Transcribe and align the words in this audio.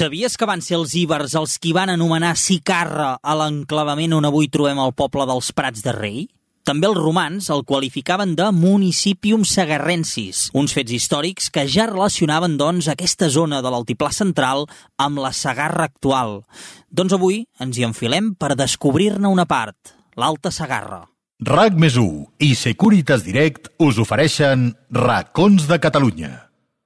Sabies 0.00 0.38
que 0.40 0.46
van 0.48 0.62
ser 0.64 0.78
els 0.78 0.94
íbers 0.96 1.34
els 1.36 1.58
qui 1.60 1.74
van 1.76 1.90
anomenar 1.92 2.30
Sicarra 2.40 3.18
a 3.20 3.32
l'enclavament 3.36 4.14
on 4.16 4.24
avui 4.24 4.46
trobem 4.48 4.78
el 4.80 4.94
poble 4.96 5.26
dels 5.28 5.50
Prats 5.52 5.82
de 5.84 5.92
Rei? 5.92 6.22
També 6.64 6.86
els 6.88 6.96
romans 6.96 7.50
el 7.52 7.66
qualificaven 7.68 8.30
de 8.38 8.46
municipium 8.56 9.42
sagarrensis, 9.44 10.46
uns 10.56 10.72
fets 10.72 10.94
històrics 10.96 11.50
que 11.52 11.66
ja 11.68 11.84
relacionaven, 11.90 12.54
doncs, 12.56 12.88
aquesta 12.88 13.28
zona 13.28 13.58
de 13.60 13.68
l'altiplà 13.74 14.08
central 14.16 14.64
amb 14.96 15.20
la 15.20 15.34
Sagarra 15.36 15.90
actual. 15.90 16.46
Doncs 16.88 17.12
avui 17.18 17.42
ens 17.60 17.76
hi 17.76 17.84
enfilem 17.84 18.30
per 18.40 18.56
descobrir-ne 18.56 19.28
una 19.28 19.44
part, 19.44 19.92
l'Alta 20.16 20.48
Sagarra. 20.48 21.02
RAC 21.44 21.76
més 21.76 21.98
i 22.40 22.54
Securitas 22.56 23.26
Direct 23.28 23.68
us 23.76 24.00
ofereixen 24.00 24.70
Racons 24.96 25.68
de 25.68 25.76
Catalunya, 25.76 26.32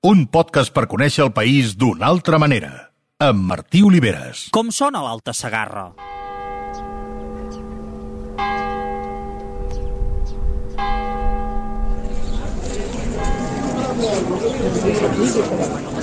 un 0.02 0.26
podcast 0.26 0.74
per 0.74 0.88
conèixer 0.90 1.22
el 1.28 1.32
país 1.38 1.76
d'una 1.78 2.10
altra 2.10 2.42
manera 2.42 2.90
amb 3.22 3.44
Martí 3.46 3.82
Oliveres. 3.86 4.48
Com 4.50 4.72
sona 4.74 4.98
l'Alta 5.04 5.32
Sagarra? 5.32 5.92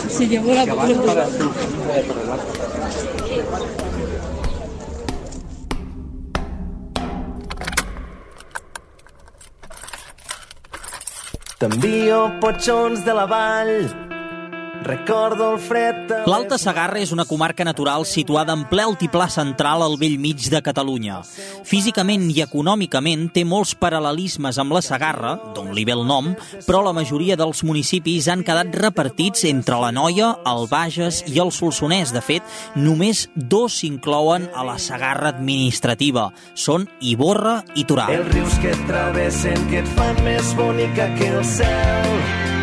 Se 0.08 0.28
llevó 0.28 0.56
la 0.56 0.64
T'envio 11.60 12.24
potxons 12.42 13.04
de 13.06 13.14
la 13.14 13.28
vall 13.30 14.11
Recordo 14.84 15.54
el 15.54 15.60
fred... 15.62 16.10
L'Alta 16.26 16.58
Sagarra 16.58 16.98
és 17.02 17.12
una 17.14 17.28
comarca 17.30 17.66
natural 17.68 18.02
situada 18.10 18.56
en 18.58 18.64
ple 18.70 18.82
altiplà 18.82 19.28
central 19.30 19.84
al 19.86 19.98
vell 20.02 20.18
mig 20.22 20.48
de 20.50 20.62
Catalunya. 20.66 21.20
Físicament 21.68 22.24
i 22.34 22.42
econòmicament 22.42 23.28
té 23.36 23.44
molts 23.46 23.76
paral·lelismes 23.78 24.58
amb 24.62 24.74
la 24.74 24.82
Sagarra, 24.82 25.36
d'on 25.54 25.70
li 25.78 25.86
ve 25.86 25.94
el 25.94 26.02
nom, 26.10 26.32
però 26.66 26.82
la 26.82 26.96
majoria 26.98 27.38
dels 27.38 27.62
municipis 27.68 28.30
han 28.32 28.42
quedat 28.48 28.74
repartits 28.82 29.46
entre 29.52 29.78
la 29.84 29.92
Noia, 29.94 30.32
el 30.50 30.66
Bages 30.72 31.22
i 31.30 31.38
el 31.44 31.54
Solsonès. 31.54 32.14
De 32.16 32.24
fet, 32.26 32.42
només 32.76 33.28
dos 33.36 33.78
s'inclouen 33.82 34.50
a 34.56 34.66
la 34.66 34.80
Sagarra 34.82 35.30
administrativa. 35.30 36.32
Són 36.56 36.90
Iborra 37.06 37.60
i 37.78 37.86
Torà. 37.86 38.10
Els 38.10 38.34
rius 38.34 38.58
que 38.64 38.74
et 38.74 38.88
travessen 38.90 39.70
que 39.70 39.84
et 39.86 39.94
fan 39.94 40.26
més 40.26 40.56
bonica 40.58 41.12
que 41.20 41.30
el 41.36 41.46
cel 41.46 42.61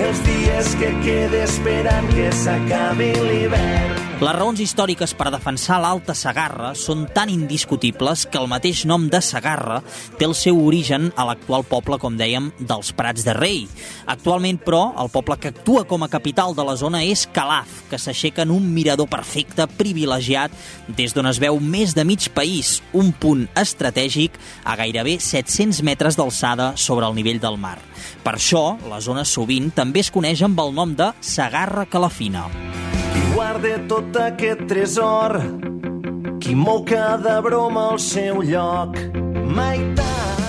els 0.00 0.22
dies 0.28 0.72
que 0.80 0.94
queda 1.04 1.44
esperant 1.48 2.08
que 2.14 2.30
s'acabi 2.44 3.12
l'hivern. 3.28 4.11
Les 4.22 4.36
raons 4.36 4.60
històriques 4.62 5.16
per 5.18 5.32
defensar 5.34 5.80
l'Alta 5.82 6.14
Sagarra 6.14 6.68
són 6.78 7.08
tan 7.10 7.26
indiscutibles 7.32 8.20
que 8.30 8.38
el 8.38 8.46
mateix 8.46 8.84
nom 8.86 9.08
de 9.10 9.18
Sagarra 9.18 9.80
té 10.14 10.28
el 10.28 10.36
seu 10.38 10.60
origen 10.62 11.08
a 11.18 11.24
l'actual 11.26 11.64
poble, 11.66 11.98
com 11.98 12.14
dèiem, 12.14 12.52
dels 12.60 12.92
Prats 12.94 13.26
de 13.26 13.34
Rei. 13.34 13.64
Actualment, 14.06 14.60
però, 14.62 14.84
el 15.02 15.10
poble 15.10 15.40
que 15.42 15.50
actua 15.50 15.82
com 15.90 16.06
a 16.06 16.10
capital 16.12 16.54
de 16.54 16.62
la 16.68 16.76
zona 16.78 17.00
és 17.02 17.24
Calaf, 17.34 17.72
que 17.90 17.98
s'aixeca 17.98 18.46
en 18.46 18.54
un 18.54 18.70
mirador 18.70 19.10
perfecte, 19.10 19.66
privilegiat, 19.80 20.54
des 20.86 21.18
d'on 21.18 21.26
es 21.26 21.42
veu 21.42 21.58
més 21.58 21.96
de 21.98 22.06
mig 22.06 22.30
país, 22.30 22.76
un 22.94 23.10
punt 23.10 23.48
estratègic 23.58 24.38
a 24.62 24.78
gairebé 24.78 25.16
700 25.18 25.82
metres 25.82 26.20
d'alçada 26.20 26.76
sobre 26.76 27.10
el 27.10 27.18
nivell 27.18 27.42
del 27.42 27.58
mar. 27.58 27.80
Per 28.22 28.38
això, 28.38 28.78
la 28.86 29.02
zona 29.02 29.26
sovint 29.26 29.72
també 29.74 30.06
es 30.06 30.14
coneix 30.14 30.46
amb 30.46 30.62
el 30.62 30.74
nom 30.78 30.94
de 30.94 31.10
Sagarra 31.18 31.90
Calafina. 31.90 32.91
Qui 33.52 33.60
guarda 33.60 33.84
tot 33.84 34.14
aquest 34.16 34.60
tresor, 34.64 35.34
qui 36.40 36.54
mou 36.56 36.78
cada 36.88 37.34
broma 37.44 37.82
al 37.90 37.98
seu 38.00 38.40
lloc, 38.40 38.96
mai. 39.44 39.82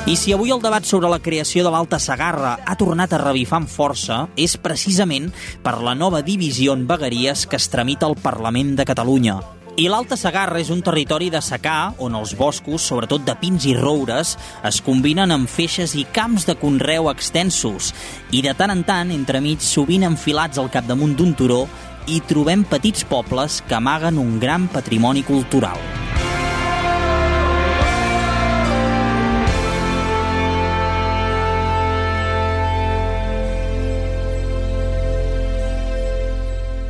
I 0.07 0.15
si 0.15 0.31
avui 0.31 0.53
el 0.55 0.61
debat 0.63 0.87
sobre 0.87 1.09
la 1.11 1.19
creació 1.19 1.65
de 1.65 1.73
l'Alta 1.73 1.99
Sagarra 1.99 2.53
ha 2.63 2.77
tornat 2.79 3.11
a 3.11 3.19
revifar 3.19 3.59
amb 3.59 3.67
força, 3.67 4.29
és 4.39 4.55
precisament 4.55 5.33
per 5.65 5.81
la 5.83 5.97
nova 5.99 6.23
divisió 6.23 6.77
en 6.79 6.87
vegueries 6.87 7.43
que 7.43 7.59
es 7.59 7.67
tramita 7.67 8.07
al 8.07 8.15
Parlament 8.15 8.77
de 8.79 8.87
Catalunya. 8.87 9.35
I 9.75 9.89
l'Alta 9.89 10.15
Sagarra 10.15 10.59
és 10.61 10.69
un 10.69 10.83
territori 10.85 11.31
de 11.33 11.39
secà 11.43 11.95
on 11.99 12.15
els 12.15 12.35
boscos, 12.39 12.87
sobretot 12.87 13.23
de 13.27 13.33
pins 13.35 13.65
i 13.65 13.73
roures, 13.75 14.37
es 14.63 14.79
combinen 14.85 15.33
amb 15.33 15.49
feixes 15.49 15.97
i 15.99 16.05
camps 16.05 16.45
de 16.45 16.55
conreu 16.55 17.09
extensos. 17.11 17.91
I 18.31 18.45
de 18.45 18.53
tant 18.53 18.71
en 18.71 18.83
tant, 18.87 19.11
entremig, 19.11 19.65
sovint 19.65 20.05
enfilats 20.05 20.61
al 20.61 20.69
capdamunt 20.71 21.17
d'un 21.17 21.33
turó, 21.33 21.65
hi 22.05 22.19
trobem 22.27 22.65
petits 22.67 23.05
pobles 23.07 23.61
que 23.67 23.77
amaguen 23.77 24.19
un 24.19 24.39
gran 24.39 24.67
patrimoni 24.67 25.23
cultural. 25.23 25.79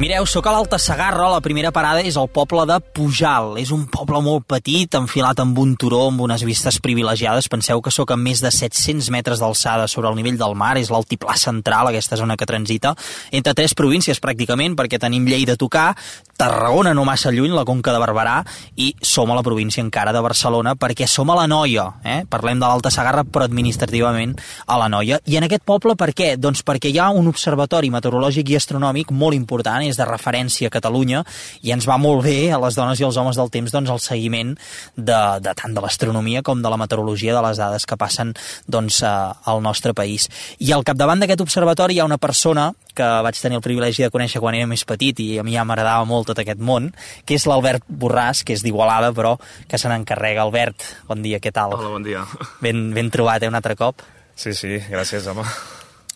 Mireu, 0.01 0.25
sóc 0.25 0.47
a 0.49 0.51
l'Alta 0.51 0.79
Sagarra, 0.81 1.27
la 1.29 1.39
primera 1.39 1.69
parada 1.71 2.01
és 2.01 2.15
el 2.17 2.25
poble 2.33 2.63
de 2.65 2.79
Pujal. 2.97 3.53
És 3.61 3.69
un 3.71 3.83
poble 3.93 4.19
molt 4.25 4.47
petit, 4.49 4.97
enfilat 4.97 5.37
amb 5.39 5.59
un 5.61 5.75
turó, 5.79 6.07
amb 6.09 6.23
unes 6.25 6.41
vistes 6.43 6.79
privilegiades. 6.81 7.45
Penseu 7.47 7.79
que 7.79 7.93
sóc 7.93 8.11
a 8.11 8.17
més 8.17 8.41
de 8.41 8.49
700 8.51 9.11
metres 9.13 9.39
d'alçada 9.39 9.85
sobre 9.87 10.09
el 10.09 10.17
nivell 10.17 10.39
del 10.41 10.57
mar, 10.57 10.73
és 10.81 10.89
l'altiplà 10.91 11.37
central, 11.37 11.91
aquesta 11.91 12.17
zona 12.17 12.35
que 12.35 12.49
transita, 12.49 12.95
entre 13.31 13.53
tres 13.53 13.77
províncies 13.77 14.19
pràcticament, 14.19 14.73
perquè 14.75 14.99
tenim 14.99 15.29
Lleida 15.29 15.53
a 15.53 15.61
tocar, 15.61 15.93
Tarragona 16.33 16.95
no 16.97 17.05
massa 17.05 17.29
lluny, 17.31 17.53
la 17.53 17.63
Conca 17.63 17.93
de 17.93 18.01
Barberà, 18.01 18.39
i 18.75 18.89
som 18.99 19.29
a 19.29 19.37
la 19.37 19.45
província 19.45 19.83
encara 19.85 20.11
de 20.11 20.21
Barcelona, 20.25 20.73
perquè 20.75 21.05
som 21.07 21.29
a 21.29 21.37
la 21.37 21.45
Noia. 21.47 21.85
Eh? 22.03 22.23
Parlem 22.27 22.57
de 22.57 22.65
l'Alta 22.65 22.89
Sagarra, 22.91 23.23
però 23.23 23.45
administrativament 23.45 24.33
a 24.65 24.79
la 24.81 24.89
Noia. 24.89 25.21
I 25.29 25.37
en 25.37 25.45
aquest 25.45 25.63
poble, 25.63 25.93
per 25.95 26.09
què? 26.17 26.33
Doncs 26.41 26.65
perquè 26.65 26.89
hi 26.89 26.97
ha 26.97 27.11
un 27.13 27.29
observatori 27.29 27.93
meteorològic 27.93 28.49
i 28.49 28.57
astronòmic 28.57 29.13
molt 29.13 29.37
important, 29.37 29.85
és 29.93 29.99
de 29.99 30.09
referència 30.09 30.69
a 30.69 30.73
Catalunya 30.73 31.23
i 31.61 31.73
ens 31.75 31.87
va 31.89 31.99
molt 32.01 32.25
bé 32.25 32.51
a 32.51 32.59
les 32.61 32.77
dones 32.77 32.99
i 32.99 33.07
als 33.07 33.17
homes 33.21 33.39
del 33.39 33.51
temps 33.53 33.71
doncs, 33.73 33.93
el 33.93 34.01
seguiment 34.03 34.55
de, 34.97 35.21
de 35.43 35.55
tant 35.57 35.73
de 35.73 35.83
l'astronomia 35.83 36.43
com 36.43 36.61
de 36.61 36.71
la 36.73 36.79
meteorologia 36.81 37.35
de 37.37 37.43
les 37.45 37.61
dades 37.61 37.85
que 37.85 37.99
passen 37.99 38.33
doncs, 38.67 39.03
al 39.03 39.61
nostre 39.63 39.93
país. 39.93 40.27
I 40.59 40.73
al 40.73 40.85
capdavant 40.87 41.21
d'aquest 41.21 41.43
observatori 41.45 41.97
hi 41.97 42.01
ha 42.01 42.09
una 42.09 42.21
persona 42.21 42.71
que 42.93 43.05
vaig 43.25 43.39
tenir 43.41 43.57
el 43.57 43.65
privilegi 43.65 44.05
de 44.05 44.11
conèixer 44.13 44.41
quan 44.41 44.57
era 44.57 44.69
més 44.69 44.85
petit 44.85 45.19
i 45.23 45.27
a 45.41 45.45
mi 45.45 45.55
ja 45.57 45.65
m'agradava 45.67 46.05
molt 46.09 46.29
tot 46.29 46.41
aquest 46.43 46.61
món, 46.61 46.91
que 47.25 47.37
és 47.37 47.47
l'Albert 47.49 47.85
Borràs, 47.89 48.43
que 48.45 48.55
és 48.57 48.65
d'Igualada, 48.65 49.13
però 49.17 49.35
que 49.67 49.79
se 49.81 49.89
n'encarrega. 49.89 50.45
Albert, 50.45 50.85
bon 51.09 51.23
dia, 51.25 51.41
què 51.41 51.53
tal? 51.55 51.77
Hola, 51.77 51.93
bon 51.95 52.05
dia. 52.05 52.25
Ben, 52.61 52.91
ben 52.93 53.09
trobat, 53.13 53.43
eh, 53.43 53.49
un 53.49 53.57
altre 53.57 53.77
cop? 53.79 54.05
Sí, 54.35 54.53
sí, 54.57 54.77
gràcies, 54.89 55.29
home. 55.29 55.45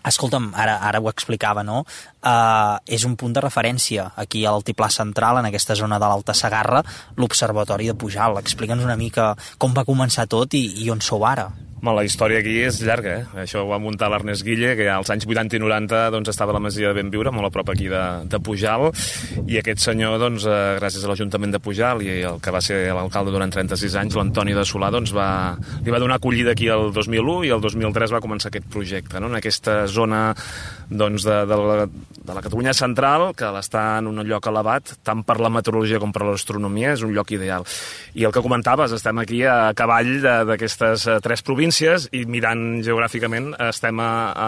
Escolta'm, 0.07 0.51
ara, 0.55 0.77
ara 0.87 1.01
ho 1.03 1.09
explicava, 1.11 1.63
no? 1.67 1.83
Uh, 2.21 2.79
és 2.87 3.05
un 3.07 3.15
punt 3.19 3.35
de 3.35 3.43
referència 3.43 4.09
aquí 4.15 4.45
a 4.45 4.55
l'altiplà 4.55 4.89
central, 4.93 5.41
en 5.41 5.49
aquesta 5.51 5.75
zona 5.75 5.99
de 5.99 6.09
l'Alta 6.09 6.35
Sagarra, 6.37 6.83
l'Observatori 7.17 7.91
de 7.91 7.95
Pujal. 7.99 8.39
Explica'ns 8.41 8.87
una 8.87 8.99
mica 8.99 9.33
com 9.57 9.75
va 9.75 9.87
començar 9.87 10.27
tot 10.31 10.55
i, 10.57 10.65
i 10.83 10.91
on 10.93 11.03
sou 11.03 11.25
ara. 11.27 11.49
Home, 11.77 11.91
la 11.93 12.01
història 12.07 12.39
aquí 12.41 12.55
és 12.65 12.79
llarga, 12.81 13.11
eh? 13.19 13.41
Això 13.43 13.61
ho 13.61 13.67
va 13.69 13.77
muntar 13.77 14.07
l'Ernest 14.09 14.41
Guille, 14.41 14.71
que 14.79 14.87
als 14.89 15.11
anys 15.13 15.27
80 15.29 15.59
i 15.59 15.61
90 15.61 15.99
doncs, 16.15 16.31
estava 16.31 16.49
a 16.49 16.55
la 16.55 16.61
Masia 16.63 16.89
de 16.89 16.97
Benviure, 16.97 17.29
molt 17.29 17.51
a 17.51 17.51
prop 17.53 17.69
aquí 17.69 17.85
de, 17.91 18.01
de 18.25 18.39
Pujal, 18.41 18.87
i 19.45 19.59
aquest 19.59 19.83
senyor, 19.85 20.15
doncs, 20.17 20.47
eh, 20.49 20.55
gràcies 20.79 21.05
a 21.05 21.11
l'Ajuntament 21.11 21.53
de 21.53 21.61
Pujal 21.61 22.01
i 22.01 22.23
el 22.31 22.39
que 22.41 22.53
va 22.55 22.63
ser 22.65 22.79
l'alcalde 22.97 23.35
durant 23.35 23.53
36 23.53 23.97
anys, 24.01 24.17
l'Antoni 24.17 24.57
de 24.57 24.63
Solà, 24.65 24.89
doncs, 24.95 25.13
va, 25.13 25.27
li 25.85 25.93
va 25.93 26.01
donar 26.01 26.17
acollida 26.17 26.55
aquí 26.57 26.71
el 26.73 26.89
2001 26.95 27.45
i 27.45 27.53
el 27.53 27.61
2003 27.61 28.15
va 28.17 28.23
començar 28.25 28.49
aquest 28.49 28.65
projecte, 28.73 29.21
no? 29.21 29.29
en 29.29 29.37
aquesta 29.37 29.83
zona 29.85 30.31
doncs, 30.89 31.27
de, 31.29 31.37
de, 31.45 31.61
la, 31.61 31.85
de 31.85 32.39
la 32.39 32.45
Catalunya 32.47 32.73
central, 32.73 33.27
que 33.37 33.53
està 33.61 33.85
en 34.01 34.09
un 34.09 34.23
lloc 34.25 34.49
elevat, 34.49 34.95
tant 35.05 35.21
per 35.27 35.37
la 35.43 35.53
meteorologia 35.53 36.01
com 36.01 36.15
per 36.15 36.25
l'astronomia, 36.25 36.95
és 36.97 37.05
un 37.05 37.13
lloc 37.13 37.37
ideal. 37.37 37.69
I 38.17 38.25
el 38.25 38.33
que 38.33 38.41
comentaves, 38.41 38.97
estem 38.97 39.21
aquí 39.21 39.43
a 39.45 39.75
cavall 39.77 40.15
d'aquestes 40.25 41.05
eh, 41.05 41.21
tres 41.21 41.45
províncies 41.45 41.67
províncies 41.77 42.07
i 42.15 42.25
mirant 42.25 42.81
geogràficament 42.83 43.51
estem 43.67 43.99
a, 44.01 44.09
a, 44.33 44.47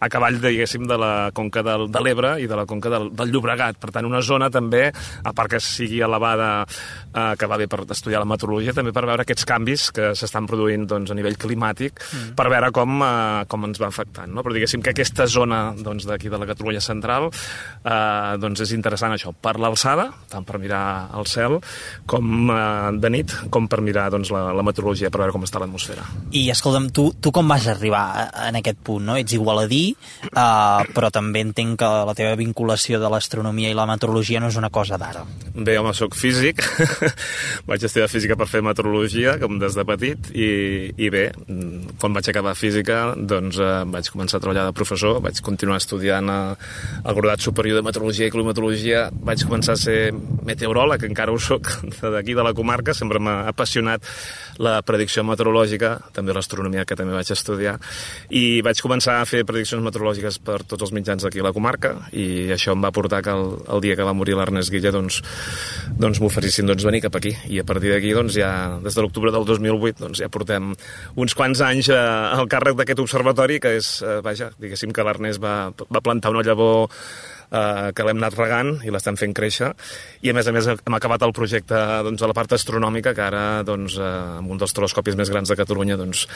a 0.00 0.08
cavall, 0.08 0.38
diguéssim, 0.40 0.86
de 0.88 0.96
la 0.98 1.30
conca 1.34 1.62
del, 1.62 1.88
de 1.92 2.00
l'Ebre 2.00 2.34
i 2.40 2.46
de 2.48 2.56
la 2.56 2.64
conca 2.66 2.90
del, 2.90 3.10
del 3.12 3.32
Llobregat. 3.32 3.78
Per 3.80 3.90
tant, 3.92 4.06
una 4.06 4.22
zona 4.22 4.50
també, 4.50 4.90
a 5.24 5.32
part 5.32 5.52
que 5.52 5.60
sigui 5.60 6.00
elevada, 6.04 6.64
eh, 6.64 7.34
que 7.38 7.48
va 7.50 7.58
bé 7.60 7.68
per 7.68 7.84
estudiar 7.90 8.22
la 8.22 8.28
meteorologia, 8.28 8.74
també 8.76 8.92
per 8.92 9.04
veure 9.04 9.24
aquests 9.24 9.44
canvis 9.48 9.90
que 9.94 10.12
s'estan 10.16 10.48
produint 10.48 10.86
doncs, 10.88 11.12
a 11.12 11.18
nivell 11.18 11.36
climàtic, 11.36 12.00
mm. 12.00 12.34
per 12.38 12.48
veure 12.52 12.70
com, 12.74 12.96
eh, 13.04 13.44
com 13.48 13.68
ens 13.68 13.80
va 13.82 13.90
afectant. 13.90 14.32
No? 14.32 14.44
Però 14.44 14.56
diguéssim 14.56 14.84
que 14.84 14.94
aquesta 14.94 15.28
zona 15.28 15.66
doncs, 15.76 16.08
d'aquí 16.08 16.28
doncs, 16.28 16.38
de 16.38 16.42
la 16.44 16.50
Catalunya 16.54 16.82
central 16.82 17.28
eh, 17.30 18.34
doncs 18.40 18.64
és 18.64 18.74
interessant 18.76 19.14
això, 19.14 19.34
per 19.34 19.56
l'alçada, 19.60 20.08
tant 20.32 20.46
per 20.46 20.60
mirar 20.62 21.10
el 21.18 21.28
cel, 21.30 21.60
com 22.10 22.50
eh, 22.50 22.94
de 23.00 23.12
nit, 23.12 23.36
com 23.52 23.68
per 23.70 23.82
mirar 23.84 24.08
doncs, 24.14 24.32
la, 24.34 24.48
la 24.54 24.66
meteorologia, 24.66 25.12
per 25.12 25.24
veure 25.24 25.36
com 25.36 25.46
està 25.46 25.62
l'atmosfera. 25.62 26.06
I 26.34 26.43
I, 26.44 26.50
escolta'm, 26.52 26.90
tu, 26.92 27.06
tu 27.22 27.32
com 27.32 27.48
vas 27.48 27.64
arribar 27.72 28.04
en 28.44 28.58
aquest 28.58 28.80
punt, 28.84 29.04
no? 29.06 29.16
Ets 29.16 29.32
igualadí, 29.36 29.84
uh, 30.32 30.82
però 30.92 31.08
també 31.14 31.40
entenc 31.44 31.78
que 31.80 31.88
la 32.08 32.14
teva 32.18 32.34
vinculació 32.36 33.00
de 33.00 33.08
l'astronomia 33.08 33.70
i 33.72 33.76
la 33.76 33.86
meteorologia 33.88 34.42
no 34.42 34.50
és 34.52 34.58
una 34.60 34.68
cosa 34.74 34.98
d'ara. 35.00 35.24
Bé, 35.54 35.78
home, 35.80 35.94
sóc 35.96 36.16
físic. 36.18 36.60
vaig 37.70 37.86
estudiar 37.86 38.10
física 38.12 38.36
per 38.36 38.48
fer 38.50 38.60
meteorologia, 38.66 39.38
com 39.40 39.56
des 39.62 39.78
de 39.78 39.86
petit, 39.88 40.28
i, 40.36 40.50
i 41.00 41.08
bé, 41.14 41.24
quan 42.02 42.16
vaig 42.16 42.28
acabar 42.28 42.56
física, 42.58 43.00
doncs 43.16 43.60
eh, 43.62 43.72
vaig 43.94 44.10
començar 44.12 44.40
a 44.40 44.44
treballar 44.44 44.66
de 44.68 44.76
professor, 44.76 45.22
vaig 45.24 45.40
continuar 45.46 45.80
estudiant 45.80 46.28
a, 46.28 46.38
al 47.04 47.16
graduat 47.16 47.46
superior 47.46 47.80
de 47.80 47.86
meteorologia 47.86 48.28
i 48.28 48.34
climatologia, 48.34 49.06
vaig 49.24 49.46
començar 49.48 49.78
a 49.78 49.80
ser 49.80 49.98
meteoròleg, 50.44 51.08
encara 51.08 51.32
ho 51.32 51.40
sóc, 51.40 51.72
d'aquí 52.18 52.36
de 52.36 52.44
la 52.44 52.52
comarca, 52.52 52.92
sempre 52.92 53.22
m'ha 53.22 53.40
apassionat 53.54 54.04
la 54.60 54.76
predicció 54.86 55.24
meteorològica, 55.26 55.96
també 56.14 56.33
l'astronomia, 56.36 56.84
que 56.84 56.96
també 56.98 57.14
vaig 57.16 57.30
estudiar, 57.34 57.76
i 58.30 58.60
vaig 58.64 58.80
començar 58.84 59.20
a 59.20 59.28
fer 59.28 59.44
prediccions 59.48 59.84
meteorològiques 59.84 60.40
per 60.44 60.60
tots 60.62 60.86
els 60.86 60.94
mitjans 60.96 61.24
d'aquí 61.24 61.42
a 61.42 61.48
la 61.48 61.54
comarca, 61.56 61.94
i 62.12 62.50
això 62.54 62.74
em 62.74 62.84
va 62.84 62.92
portar 62.94 63.22
que 63.24 63.34
el, 63.34 63.54
el 63.76 63.84
dia 63.84 63.98
que 63.98 64.06
va 64.06 64.16
morir 64.16 64.36
l'Ernest 64.38 64.72
Guilla, 64.74 64.92
doncs, 64.94 65.20
doncs 66.00 66.20
m'oferissin 66.22 66.70
doncs, 66.70 66.86
venir 66.86 67.04
cap 67.04 67.18
aquí. 67.18 67.34
I 67.50 67.60
a 67.62 67.66
partir 67.68 67.92
d'aquí, 67.94 68.14
doncs, 68.16 68.36
ja, 68.38 68.50
des 68.84 68.96
de 68.96 69.04
l'octubre 69.04 69.32
del 69.34 69.46
2008, 69.48 70.00
doncs, 70.02 70.22
ja 70.24 70.30
portem 70.32 70.72
uns 71.20 71.36
quants 71.38 71.62
anys 71.64 71.90
eh, 71.92 71.98
al 71.98 72.50
càrrec 72.50 72.78
d'aquest 72.80 73.04
observatori, 73.04 73.60
que 73.62 73.76
és, 73.78 73.94
eh, 74.02 74.18
vaja, 74.24 74.50
diguéssim 74.60 74.94
que 74.94 75.06
l'Ernest 75.06 75.42
va, 75.42 75.56
va 75.70 76.04
plantar 76.04 76.34
una 76.34 76.44
llavor 76.46 76.90
eh, 77.54 77.92
que 77.94 78.06
l'hem 78.06 78.20
anat 78.20 78.36
regant 78.38 78.74
i 78.84 78.92
l'estem 78.94 79.18
fent 79.20 79.34
créixer 79.36 79.70
i 80.24 80.32
a 80.32 80.36
més 80.36 80.50
a 80.50 80.54
més 80.56 80.68
hem 80.74 80.98
acabat 80.98 81.22
el 81.26 81.34
projecte 81.36 81.78
doncs, 82.06 82.22
a 82.22 82.30
la 82.30 82.36
part 82.36 82.56
astronòmica 82.56 83.14
que 83.14 83.24
ara 83.24 83.44
doncs, 83.66 83.98
eh, 84.00 84.12
amb 84.40 84.50
un 84.50 84.60
dels 84.60 84.74
telescopis 84.76 85.16
més 85.18 85.30
grans 85.32 85.50
de 85.50 85.58
Catalunya 85.58 85.98
doncs, 86.00 86.26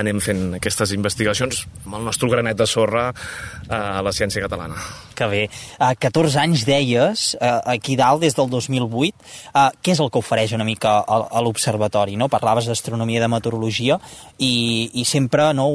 anem 0.00 0.20
fent 0.24 0.58
aquestes 0.58 0.94
investigacions 0.96 1.64
amb 1.84 2.00
el 2.00 2.08
nostre 2.10 2.30
granet 2.32 2.58
de 2.58 2.68
sorra 2.68 3.10
eh, 3.12 3.74
a 3.74 4.02
la 4.04 4.12
ciència 4.12 4.42
catalana. 4.44 4.78
Que 5.14 5.26
bé. 5.30 5.42
Uh, 5.78 5.92
14 6.00 6.40
anys 6.42 6.64
deies, 6.66 7.24
uh, 7.38 7.60
aquí 7.70 7.94
dalt, 7.96 8.24
des 8.24 8.34
del 8.34 8.48
2008. 8.50 9.14
Uh, 9.54 9.68
què 9.78 9.94
és 9.94 10.00
el 10.02 10.10
que 10.10 10.18
ofereix 10.18 10.54
una 10.56 10.66
mica 10.66 10.96
a, 10.98 11.18
a 11.30 11.42
l'observatori? 11.44 12.18
No? 12.18 12.28
Parlaves 12.32 12.66
d'astronomia 12.66 13.22
de 13.22 13.28
meteorologia 13.30 13.98
i, 14.38 14.90
i 15.00 15.04
sempre, 15.06 15.52
no, 15.54 15.68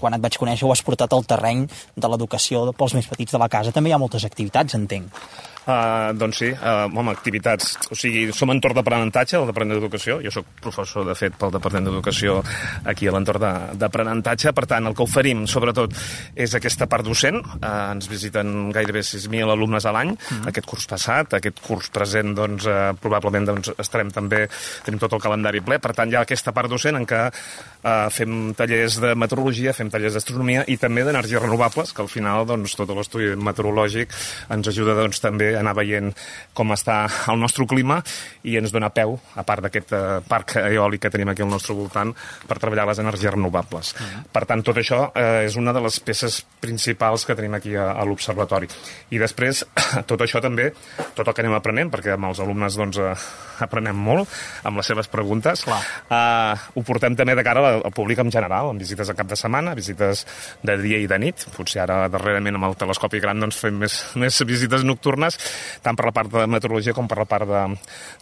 quan 0.00 0.14
et 0.14 0.22
vaig 0.22 0.38
conèixer, 0.38 0.68
ho 0.68 0.72
has 0.74 0.84
portat 0.86 1.12
al 1.12 1.26
terreny 1.26 1.64
de 1.66 2.10
l'educació 2.10 2.68
pels 2.78 2.94
més 2.94 3.10
petits 3.10 3.34
de 3.34 3.42
la 3.42 3.50
casa. 3.50 3.74
També 3.74 3.90
hi 3.90 3.96
ha 3.96 4.00
moltes 4.02 4.24
activitats, 4.24 4.43
entenc. 4.52 5.12
Uh, 5.64 6.12
doncs 6.12 6.42
sí, 6.42 6.50
uh, 6.52 6.84
home, 6.92 7.12
activitats. 7.14 7.78
O 7.88 7.96
sigui, 7.96 8.26
som 8.36 8.50
entorn 8.52 8.76
d'aprenentatge, 8.76 9.38
el 9.38 9.46
Departament 9.48 9.78
d'Educació. 9.78 10.18
Jo 10.20 10.32
sóc 10.34 10.50
professor, 10.60 11.06
de 11.08 11.14
fet, 11.16 11.38
pel 11.40 11.54
Departament 11.54 11.88
d'Educació 11.88 12.36
aquí 12.84 13.08
a 13.08 13.14
l'entorn 13.14 13.46
d'aprenentatge. 13.80 14.52
Per 14.52 14.66
tant, 14.68 14.90
el 14.90 14.96
que 14.96 15.06
oferim, 15.06 15.46
sobretot, 15.48 15.96
és 16.36 16.52
aquesta 16.58 16.84
part 16.90 17.08
docent. 17.08 17.40
Uh, 17.56 17.94
ens 17.94 18.10
visiten 18.12 18.68
gairebé 18.76 19.00
6.000 19.08 19.54
alumnes 19.56 19.88
a 19.88 19.94
l'any. 19.96 20.12
Mm 20.12 20.18
-hmm. 20.28 20.48
Aquest 20.52 20.68
curs 20.68 20.86
passat, 20.86 21.32
aquest 21.32 21.60
curs 21.64 21.88
present, 21.88 22.36
doncs, 22.36 22.66
uh, 22.66 22.92
probablement 23.00 23.46
doncs, 23.46 23.72
estarem 23.78 24.10
també, 24.10 24.48
tenim 24.84 25.00
tot 25.00 25.12
el 25.12 25.20
calendari 25.20 25.62
ple. 25.62 25.78
Per 25.78 25.94
tant, 25.94 26.10
hi 26.10 26.14
ha 26.14 26.20
aquesta 26.20 26.52
part 26.52 26.68
docent 26.68 26.96
en 26.96 27.06
què 27.06 27.30
uh, 27.84 28.08
fem 28.12 28.54
tallers 28.56 28.98
de 29.02 29.12
meteorologia, 29.18 29.74
fem 29.76 29.90
tallers 29.92 30.16
d'astronomia 30.16 30.64
i 30.70 30.76
també 30.80 31.04
d'energies 31.04 31.42
renovables, 31.42 31.92
que 31.94 32.02
al 32.02 32.10
final, 32.10 32.46
doncs, 32.48 32.74
tot 32.78 32.90
l'estudi 32.96 33.32
meteorològic 33.36 34.12
ens 34.54 34.70
ajuda, 34.72 34.96
doncs, 34.98 35.20
també 35.22 35.52
anar 35.58 35.76
veient 35.76 36.12
com 36.56 36.72
està 36.74 37.04
el 37.30 37.40
nostre 37.40 37.66
clima 37.68 38.00
i 38.44 38.56
ens 38.60 38.72
dona 38.74 38.90
peu, 38.94 39.16
a 39.36 39.44
part 39.46 39.64
d'aquest 39.64 39.94
eh, 39.96 40.02
parc 40.28 40.56
eòlic 40.60 41.04
que 41.04 41.12
tenim 41.12 41.32
aquí 41.32 41.44
al 41.44 41.52
nostre 41.52 41.76
voltant, 41.76 42.12
per 42.48 42.58
treballar 42.60 42.88
les 42.90 43.00
energies 43.02 43.34
renovables. 43.34 43.94
Uh 43.94 44.00
-huh. 44.00 44.24
Per 44.32 44.44
tant, 44.46 44.62
tot 44.62 44.76
això 44.76 45.10
eh, 45.14 45.44
és 45.46 45.56
una 45.56 45.72
de 45.72 45.80
les 45.80 46.00
peces 46.00 46.44
principals 46.60 47.24
que 47.24 47.34
tenim 47.34 47.54
aquí 47.54 47.74
a, 47.76 47.92
a 47.92 48.04
l'observatori. 48.04 48.68
I 49.10 49.18
després, 49.18 49.64
tot 50.10 50.20
això 50.20 50.40
també, 50.40 50.72
tot 51.14 51.26
el 51.26 51.34
que 51.34 51.42
anem 51.42 51.54
aprenent, 51.54 51.90
perquè 51.90 52.12
amb 52.12 52.24
els 52.24 52.40
alumnes 52.40 52.76
doncs, 52.76 52.98
eh, 52.98 53.14
aprenem 53.66 53.96
molt 53.96 54.28
amb 54.64 54.76
les 54.76 54.86
seves 54.86 55.08
preguntes, 55.08 55.64
eh, 56.10 56.54
ho 56.74 56.82
portem 56.82 57.16
també 57.16 57.34
de 57.34 57.42
cara 57.42 57.73
al 57.80 57.94
públic 57.94 58.22
en 58.22 58.30
general, 58.32 58.70
amb 58.72 58.82
visites 58.84 59.10
a 59.10 59.16
cap 59.18 59.28
de 59.30 59.38
setmana, 59.38 59.74
visites 59.74 60.24
de 60.62 60.78
dia 60.82 61.00
i 61.02 61.08
de 61.10 61.18
nit, 61.20 61.46
potser 61.56 61.82
ara 61.84 62.04
darrerament 62.12 62.60
amb 62.60 62.70
el 62.70 62.78
telescopi 62.80 63.20
gran 63.24 63.42
doncs, 63.42 63.58
fem 63.60 63.82
més, 63.84 63.98
més 64.22 64.40
visites 64.46 64.86
nocturnes, 64.86 65.38
tant 65.82 65.98
per 65.98 66.08
la 66.08 66.14
part 66.16 66.32
de 66.32 66.46
meteorologia 66.50 66.94
com 66.96 67.10
per 67.10 67.18
la 67.22 67.28
part 67.28 67.50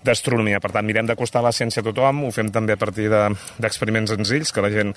d'astronomia. 0.02 0.60
Per 0.62 0.72
tant, 0.72 0.86
mirem 0.86 1.08
d'acostar 1.10 1.44
la 1.44 1.52
ciència 1.52 1.84
a 1.84 1.86
tothom, 1.86 2.24
ho 2.26 2.32
fem 2.34 2.50
també 2.54 2.76
a 2.76 2.80
partir 2.80 3.10
d'experiments 3.12 4.10
de, 4.10 4.22
senzills, 4.22 4.52
que 4.52 4.62
la 4.64 4.70
gent, 4.72 4.94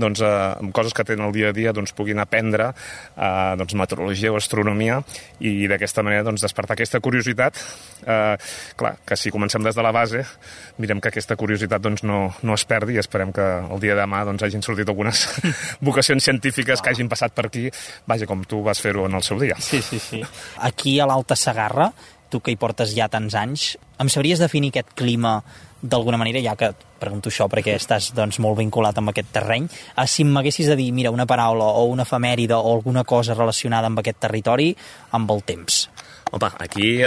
doncs, 0.00 0.22
eh, 0.24 0.32
amb 0.62 0.72
coses 0.74 0.94
que 0.96 1.04
tenen 1.04 1.26
el 1.26 1.34
dia 1.36 1.50
a 1.50 1.56
dia, 1.56 1.72
doncs, 1.72 1.92
puguin 1.92 2.20
aprendre 2.22 2.72
eh, 2.72 3.54
doncs, 3.60 3.76
meteorologia 3.78 4.32
o 4.32 4.38
astronomia 4.40 5.00
i 5.40 5.68
d'aquesta 5.70 6.02
manera 6.02 6.26
doncs, 6.26 6.42
despertar 6.42 6.76
aquesta 6.76 7.00
curiositat. 7.00 7.60
Eh, 8.02 8.36
clar, 8.76 8.96
que 9.06 9.16
si 9.16 9.30
comencem 9.30 9.62
des 9.62 9.76
de 9.76 9.84
la 9.84 9.92
base, 9.92 10.24
mirem 10.82 11.00
que 11.00 11.12
aquesta 11.12 11.36
curiositat 11.36 11.82
doncs, 11.82 12.04
no, 12.08 12.32
no 12.42 12.56
es 12.56 12.64
perdi 12.68 12.96
i 12.96 13.02
esperem 13.02 13.32
que 13.34 13.48
el 13.62 13.82
dia 13.82 13.91
de 13.92 14.00
demà 14.02 14.22
doncs, 14.28 14.44
hagin 14.46 14.64
sortit 14.64 14.88
algunes 14.88 15.26
vocacions 15.88 16.24
científiques 16.24 16.82
que 16.82 16.92
hagin 16.92 17.10
passat 17.12 17.34
per 17.36 17.46
aquí, 17.48 17.68
vaja, 18.08 18.28
com 18.28 18.44
tu 18.48 18.62
vas 18.66 18.80
fer-ho 18.82 19.06
en 19.08 19.18
el 19.18 19.26
seu 19.26 19.40
dia. 19.40 19.58
Sí, 19.60 19.82
sí, 19.82 20.00
sí. 20.02 20.22
Aquí 20.68 20.98
a 21.00 21.08
l'Alta 21.08 21.36
Sagarra, 21.38 21.90
tu 22.32 22.40
que 22.40 22.54
hi 22.54 22.56
portes 22.56 22.94
ja 22.96 23.10
tants 23.12 23.36
anys, 23.36 23.74
em 24.00 24.08
sabries 24.08 24.40
definir 24.40 24.72
aquest 24.72 24.94
clima 24.98 25.36
d'alguna 25.82 26.16
manera, 26.16 26.40
ja 26.40 26.54
que 26.56 26.70
et 26.70 26.84
pregunto 27.02 27.28
això 27.28 27.48
perquè 27.50 27.74
estàs 27.76 28.12
doncs, 28.16 28.38
molt 28.40 28.60
vinculat 28.60 28.98
amb 28.98 29.10
aquest 29.10 29.32
terreny, 29.34 29.66
ah, 29.96 30.06
si 30.06 30.24
m'haguessis 30.24 30.70
de 30.70 30.78
dir, 30.78 30.92
mira, 30.94 31.10
una 31.10 31.26
paraula 31.26 31.66
o 31.80 31.84
una 31.90 32.06
efemèride 32.06 32.54
o 32.54 32.76
alguna 32.76 33.04
cosa 33.04 33.34
relacionada 33.34 33.90
amb 33.90 33.98
aquest 34.00 34.22
territori, 34.22 34.70
amb 35.18 35.30
el 35.34 35.42
temps. 35.42 35.82
Home, 36.32 36.48
aquí 36.64 37.04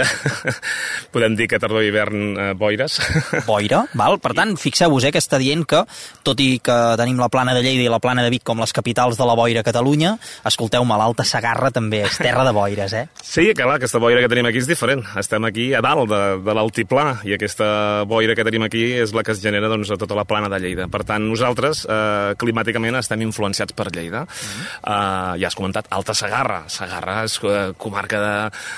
podem 1.14 1.34
dir 1.34 1.48
que 1.50 1.58
tardor 1.58 1.82
i 1.82 1.88
hivern 1.90 2.20
eh, 2.38 2.52
boires. 2.54 3.00
Boira, 3.48 3.80
val? 3.98 4.20
Per 4.22 4.30
tant, 4.38 4.52
fixeu-vos 4.54 5.02
eh, 5.08 5.10
que 5.10 5.18
està 5.18 5.40
dient 5.42 5.64
que, 5.66 5.80
tot 6.22 6.38
i 6.38 6.60
que 6.62 6.76
tenim 7.00 7.18
la 7.18 7.26
plana 7.32 7.54
de 7.56 7.64
Lleida 7.64 7.82
i 7.82 7.90
la 7.90 7.98
plana 8.02 8.22
de 8.22 8.30
Vic 8.30 8.44
com 8.46 8.62
les 8.62 8.70
capitals 8.76 9.18
de 9.18 9.26
la 9.26 9.34
boira 9.34 9.64
a 9.64 9.66
Catalunya, 9.66 10.12
escolteu-me, 10.46 10.98
l'Alta 11.00 11.26
Sagarra 11.26 11.72
també 11.74 12.04
és 12.06 12.20
terra 12.22 12.44
de 12.46 12.52
boires, 12.54 12.94
eh? 12.94 13.02
Sí, 13.18 13.48
que 13.50 13.64
clar, 13.64 13.80
aquesta 13.80 13.98
boira 14.02 14.22
que 14.22 14.30
tenim 14.30 14.46
aquí 14.46 14.62
és 14.62 14.70
diferent. 14.70 15.02
Estem 15.18 15.48
aquí 15.50 15.72
a 15.74 15.82
dalt 15.82 16.06
de, 16.12 16.22
de 16.46 16.56
l'altiplà 16.60 17.08
i 17.26 17.34
aquesta 17.34 18.04
boira 18.06 18.38
que 18.38 18.46
tenim 18.46 18.68
aquí 18.68 18.84
és 19.00 19.10
la 19.16 19.26
que 19.26 19.34
es 19.34 19.42
genera 19.42 19.72
doncs, 19.72 19.90
a 19.90 19.98
tota 19.98 20.14
la 20.14 20.26
plana 20.28 20.52
de 20.52 20.62
Lleida. 20.62 20.86
Per 20.92 21.02
tant, 21.08 21.26
nosaltres 21.26 21.82
eh, 21.90 22.38
climàticament 22.38 23.02
estem 23.02 23.26
influenciats 23.26 23.74
per 23.74 23.90
Lleida. 23.90 24.22
Mm 24.22 24.30
-hmm. 24.30 24.70
eh, 24.86 25.40
ja 25.42 25.50
has 25.50 25.58
comentat, 25.58 25.90
Alta 25.90 26.14
Sagarra. 26.14 26.62
Sagarra 26.68 27.24
és 27.24 27.40
eh, 27.42 27.72
comarca 27.76 28.22
de 28.22 28.34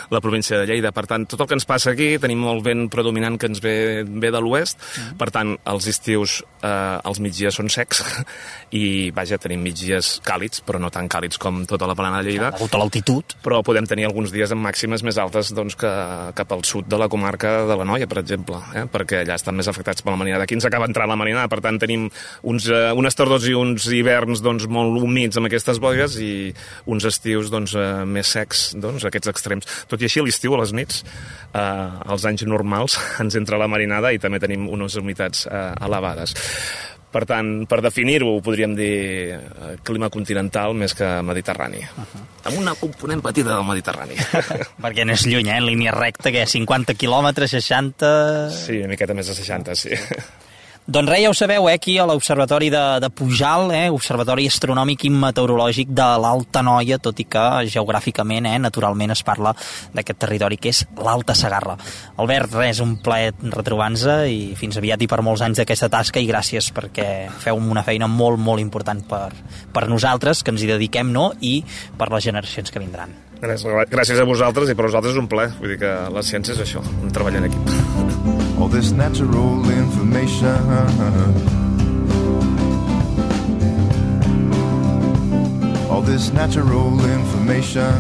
la 0.09 0.21
província 0.25 0.38
província 0.39 0.59
de 0.59 0.67
Lleida. 0.67 0.93
Per 0.93 1.07
tant, 1.07 1.27
tot 1.27 1.41
el 1.43 1.49
que 1.49 1.57
ens 1.59 1.67
passa 1.67 1.93
aquí, 1.93 2.17
tenim 2.23 2.45
el 2.49 2.63
vent 2.63 2.87
predominant 2.93 3.39
que 3.39 3.49
ens 3.51 3.61
ve, 3.63 4.05
ve 4.07 4.31
de 4.31 4.41
l'oest, 4.41 4.79
mm. 4.79 5.17
per 5.19 5.31
tant, 5.35 5.57
els 5.67 5.89
estius, 5.91 6.43
eh, 6.63 6.99
els 7.09 7.19
migdies 7.21 7.59
són 7.59 7.69
secs, 7.73 8.03
i, 8.79 9.11
vaja, 9.15 9.39
tenim 9.43 9.65
migdies 9.65 10.19
càlids, 10.25 10.63
però 10.67 10.79
no 10.79 10.91
tan 10.95 11.09
càlids 11.11 11.41
com 11.43 11.65
tota 11.67 11.89
la 11.89 11.97
plana 11.99 12.23
de 12.23 12.31
Lleida. 12.31 12.53
A 12.55 12.79
l'altitud. 12.79 13.35
Però 13.43 13.63
podem 13.67 13.87
tenir 13.89 14.07
alguns 14.07 14.33
dies 14.35 14.53
amb 14.55 14.63
màximes 14.67 15.03
més 15.03 15.19
altes 15.19 15.51
doncs, 15.57 15.77
que 15.79 15.91
cap 16.39 16.55
al 16.55 16.65
sud 16.69 16.87
de 16.89 17.01
la 17.01 17.09
comarca 17.11 17.65
de 17.67 17.79
la 17.79 17.87
Noia, 17.89 18.07
per 18.07 18.21
exemple, 18.23 18.61
eh? 18.77 18.87
perquè 18.91 19.25
allà 19.25 19.39
estan 19.39 19.59
més 19.59 19.69
afectats 19.71 20.05
per 20.05 20.13
la 20.15 20.21
marinada. 20.21 20.47
Aquí 20.47 20.55
ens 20.59 20.69
acaba 20.69 20.87
entrant 20.87 21.11
la 21.11 21.19
marinada, 21.19 21.51
per 21.51 21.61
tant, 21.65 21.81
tenim 21.83 22.07
uns, 22.47 22.69
eh, 22.71 22.93
unes 22.95 23.19
tardors 23.19 23.49
i 23.49 23.57
uns 23.59 23.89
hiverns 23.91 24.43
doncs, 24.45 24.69
molt 24.71 25.01
humits 25.03 25.41
amb 25.41 25.51
aquestes 25.51 25.81
boies 25.83 26.19
i 26.23 26.33
uns 26.87 27.09
estius 27.09 27.51
doncs, 27.51 27.75
eh, 27.75 28.05
més 28.07 28.31
secs, 28.37 28.69
doncs, 28.79 29.09
aquests 29.09 29.33
extrems. 29.33 29.69
Tot 29.91 30.03
i 30.03 30.09
així, 30.09 30.23
l'estiu, 30.29 30.55
a 30.55 30.61
les 30.63 30.75
nits, 30.77 31.03
eh, 31.53 32.13
als 32.13 32.29
anys 32.29 32.47
normals, 32.47 32.99
ens 33.25 33.39
entra 33.41 33.61
la 33.61 33.71
marinada 33.71 34.13
i 34.13 34.23
també 34.23 34.41
tenim 34.43 34.69
unes 34.69 35.01
humitats 35.01 35.47
eh, 35.49 35.73
elevades. 35.89 36.37
Per 37.09 37.23
tant, 37.25 37.63
per 37.65 37.79
definir-ho, 37.81 38.35
podríem 38.45 38.75
dir 38.77 38.97
eh, 39.33 39.71
clima 39.83 40.11
continental 40.13 40.75
més 40.77 40.93
que 40.95 41.07
mediterrani. 41.25 41.81
Uh 41.81 42.05
-huh. 42.05 42.25
Amb 42.51 42.59
una 42.59 42.75
component 42.75 43.23
petita 43.23 43.55
del 43.55 43.65
Mediterrani. 43.65 44.15
Perquè 44.85 45.05
no 45.05 45.13
és 45.13 45.25
lluny, 45.27 45.49
eh? 45.49 45.57
En 45.57 45.65
línia 45.65 45.93
recta, 45.93 46.31
que 46.31 46.47
50 46.47 46.95
quilòmetres, 46.95 47.51
60... 47.51 48.51
Sí, 48.51 48.79
una 48.79 48.89
miqueta 48.89 49.15
més 49.15 49.27
de 49.27 49.35
60, 49.35 49.75
sí. 49.75 49.91
Doncs 50.89 51.11
res, 51.11 51.21
ja 51.21 51.29
ho 51.29 51.35
sabeu, 51.37 51.67
eh, 51.69 51.75
aquí 51.75 51.99
a 52.01 52.07
l'Observatori 52.09 52.71
de, 52.73 52.83
de 53.05 53.11
Pujal, 53.13 53.69
eh, 53.77 53.91
Observatori 53.93 54.47
Astronòmic 54.49 55.03
i 55.05 55.11
Meteorològic 55.13 55.91
de 55.93 56.07
l'Alta 56.17 56.63
Noia, 56.65 56.97
tot 56.97 57.21
i 57.21 57.27
que 57.29 57.43
geogràficament, 57.75 58.49
eh, 58.49 58.55
naturalment, 58.57 59.13
es 59.13 59.21
parla 59.21 59.53
d'aquest 59.93 60.23
territori 60.25 60.57
que 60.57 60.73
és 60.73 60.87
l'Alta 60.97 61.37
Sagarra. 61.37 61.77
Albert, 62.17 62.57
res, 62.57 62.81
un 62.81 62.97
plaer 63.05 63.37
retrobar-nos 63.37 64.09
i 64.33 64.57
fins 64.57 64.81
aviat 64.81 65.05
i 65.05 65.13
per 65.13 65.21
molts 65.21 65.45
anys 65.45 65.61
d'aquesta 65.61 65.93
tasca 65.93 66.25
i 66.25 66.33
gràcies 66.33 66.73
perquè 66.73 67.29
feu 67.37 67.61
una 67.61 67.85
feina 67.85 68.09
molt, 68.09 68.41
molt 68.41 68.65
important 68.65 69.05
per, 69.05 69.27
per 69.69 69.91
nosaltres, 69.93 70.41
que 70.41 70.57
ens 70.57 70.65
hi 70.65 70.73
dediquem, 70.73 71.13
no?, 71.13 71.35
i 71.45 71.59
per 72.01 72.09
les 72.17 72.33
generacions 72.33 72.73
que 72.73 72.81
vindran. 72.81 73.28
Gràcies 73.41 74.19
a 74.19 74.27
vosaltres 74.27 74.71
i 74.71 74.75
per 74.75 74.89
nosaltres 74.89 75.15
és 75.15 75.21
un 75.21 75.29
plaer. 75.31 75.53
Vull 75.61 75.75
dir 75.75 75.79
que 75.85 75.95
la 76.15 76.25
ciència 76.27 76.57
és 76.57 76.63
això, 76.65 76.83
un 77.03 77.15
treball 77.15 77.39
en 77.39 77.51
equip. 77.51 77.77
all 78.59 78.69
this 78.69 78.91
natural 78.91 79.71
information. 79.71 80.59
all 85.91 86.03
this 86.03 86.33
natural 86.33 86.99
information. 87.05 87.93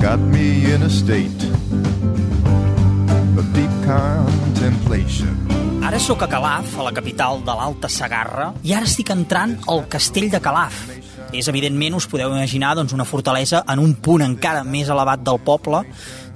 Got 0.00 0.20
me 0.20 0.72
in 0.72 0.82
a 0.82 0.90
state 0.90 1.51
contemplation. 3.98 5.32
Ara 5.82 5.98
sóc 5.98 6.22
a 6.22 6.28
Calaf, 6.30 6.76
a 6.78 6.84
la 6.86 6.92
capital 6.94 7.40
de 7.44 7.54
l'Alta 7.58 7.88
Sagarra, 7.90 8.52
i 8.62 8.72
ara 8.72 8.86
estic 8.86 9.10
entrant 9.12 9.56
al 9.68 9.84
castell 9.90 10.30
de 10.30 10.40
Calaf. 10.40 10.84
És, 11.32 11.48
evidentment, 11.48 11.96
us 11.96 12.06
podeu 12.08 12.30
imaginar, 12.30 12.74
doncs, 12.76 12.92
una 12.94 13.06
fortalesa 13.08 13.62
en 13.72 13.80
un 13.82 13.94
punt 13.94 14.22
encara 14.24 14.62
més 14.64 14.90
elevat 14.92 15.24
del 15.24 15.40
poble. 15.42 15.82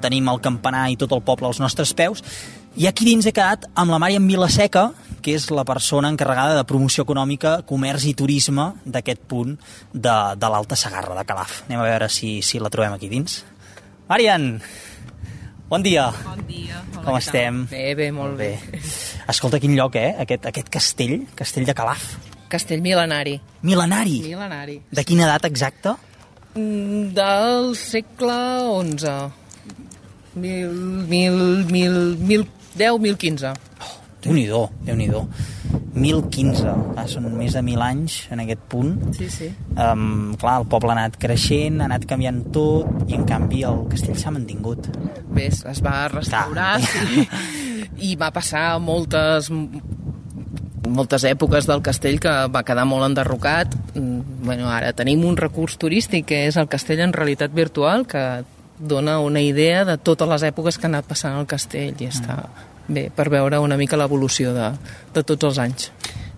Tenim 0.03 0.29
el 0.33 0.41
campanar 0.45 0.87
i 0.91 0.97
tot 1.01 1.13
el 1.13 1.23
poble 1.25 1.49
als 1.49 1.61
nostres 1.63 1.93
peus. 1.97 2.25
I 2.77 2.89
aquí 2.89 3.07
dins 3.09 3.29
he 3.29 3.33
quedat 3.33 3.69
amb 3.75 3.93
la 3.93 4.01
Màriam 4.03 4.27
Vilaseca, 4.29 4.91
que 5.25 5.37
és 5.37 5.49
la 5.51 5.65
persona 5.69 6.11
encarregada 6.13 6.57
de 6.59 6.65
promoció 6.69 7.07
econòmica, 7.07 7.61
comerç 7.69 8.09
i 8.11 8.17
turisme 8.19 8.73
d'aquest 8.85 9.23
punt 9.29 9.55
de, 9.93 10.17
de 10.37 10.51
l'Alta 10.53 10.77
Sagarra, 10.77 11.17
de 11.17 11.25
Calaf. 11.29 11.63
Anem 11.69 11.81
a 11.85 11.89
veure 11.89 12.11
si, 12.13 12.41
si 12.43 12.61
la 12.61 12.73
trobem 12.73 12.97
aquí 12.97 13.09
dins. 13.13 13.41
Marian, 14.11 14.57
bon 15.69 15.83
dia. 15.83 16.11
Bon 16.25 16.43
dia. 16.47 16.81
Hola, 16.95 17.05
Com 17.05 17.17
estem? 17.19 17.65
Bé, 17.71 17.95
bé, 17.99 18.11
molt 18.15 18.37
bé. 18.39 18.53
Escolta, 19.29 19.59
quin 19.63 19.75
lloc, 19.79 19.97
eh? 19.99 20.15
Aquest, 20.23 20.47
aquest 20.51 20.69
castell, 20.73 21.17
castell 21.39 21.67
de 21.67 21.75
Calaf. 21.77 22.17
Castell 22.51 22.83
mil·lenari. 22.83 23.37
Mil·lenari. 23.67 24.21
Mil·lenari. 24.29 24.79
De 24.95 25.05
quina 25.07 25.27
edat 25.27 25.49
exacta? 25.51 25.97
Mm, 26.55 27.13
Del 27.17 27.73
segle 27.77 28.39
XI. 28.97 29.17
Mil, 30.37 30.73
mil, 31.11 31.39
mil, 31.73 31.95
mil, 32.21 32.47
10, 32.77 32.99
1015. 33.01 33.55
Déu-n'hi-do, 33.57 33.96
déu 34.25 34.97
nhi 34.97 35.09
déu 35.11 35.27
1015, 35.97 36.73
ah, 36.97 37.07
són 37.09 37.29
més 37.39 37.55
de 37.57 37.63
mil 37.65 37.81
anys 37.81 38.19
en 38.35 38.43
aquest 38.43 38.65
punt. 38.69 38.97
Sí, 39.17 39.29
sí. 39.33 39.49
Um, 39.81 40.35
clar, 40.41 40.59
el 40.61 40.69
poble 40.69 40.93
ha 40.93 40.97
anat 40.99 41.17
creixent, 41.21 41.81
ha 41.81 41.89
anat 41.89 42.05
canviant 42.09 42.43
tot, 42.53 42.91
i 43.09 43.17
en 43.17 43.25
canvi 43.29 43.63
el 43.69 43.87
castell 43.93 44.19
s'ha 44.21 44.35
mantingut. 44.35 44.91
Bé, 45.33 45.49
es 45.49 45.83
va 45.85 46.07
restaurar 46.13 46.75
sí, 46.85 47.25
i 48.11 48.17
va 48.21 48.33
passar 48.35 48.77
moltes 48.83 49.51
moltes 50.87 51.25
èpoques 51.27 51.67
del 51.67 51.83
castell 51.83 52.21
que 52.23 52.33
va 52.53 52.63
quedar 52.63 52.85
molt 52.87 53.09
enderrocat. 53.09 53.75
Mm, 53.97 54.37
Bueno, 54.47 54.69
ara 54.71 54.93
tenim 54.95 55.25
un 55.27 55.35
recurs 55.35 55.75
turístic 55.75 56.29
que 56.31 56.45
és 56.47 56.57
el 56.61 56.69
castell 56.71 57.01
en 57.03 57.13
realitat 57.17 57.51
virtual 57.51 58.05
que 58.07 58.45
dona 58.79 59.19
una 59.19 59.41
idea 59.43 59.85
de 59.85 59.97
totes 59.99 60.29
les 60.29 60.45
èpoques 60.47 60.79
que 60.79 60.87
ha 60.87 60.93
anat 60.93 61.09
passant 61.09 61.35
el 61.41 61.49
castell 61.51 61.97
i 61.99 62.07
està 62.07 62.45
bé 62.89 63.09
per 63.15 63.29
veure 63.33 63.61
una 63.63 63.79
mica 63.81 63.99
l'evolució 63.99 64.55
de, 64.57 64.71
de 65.15 65.25
tots 65.27 65.51
els 65.51 65.61
anys. 65.63 65.91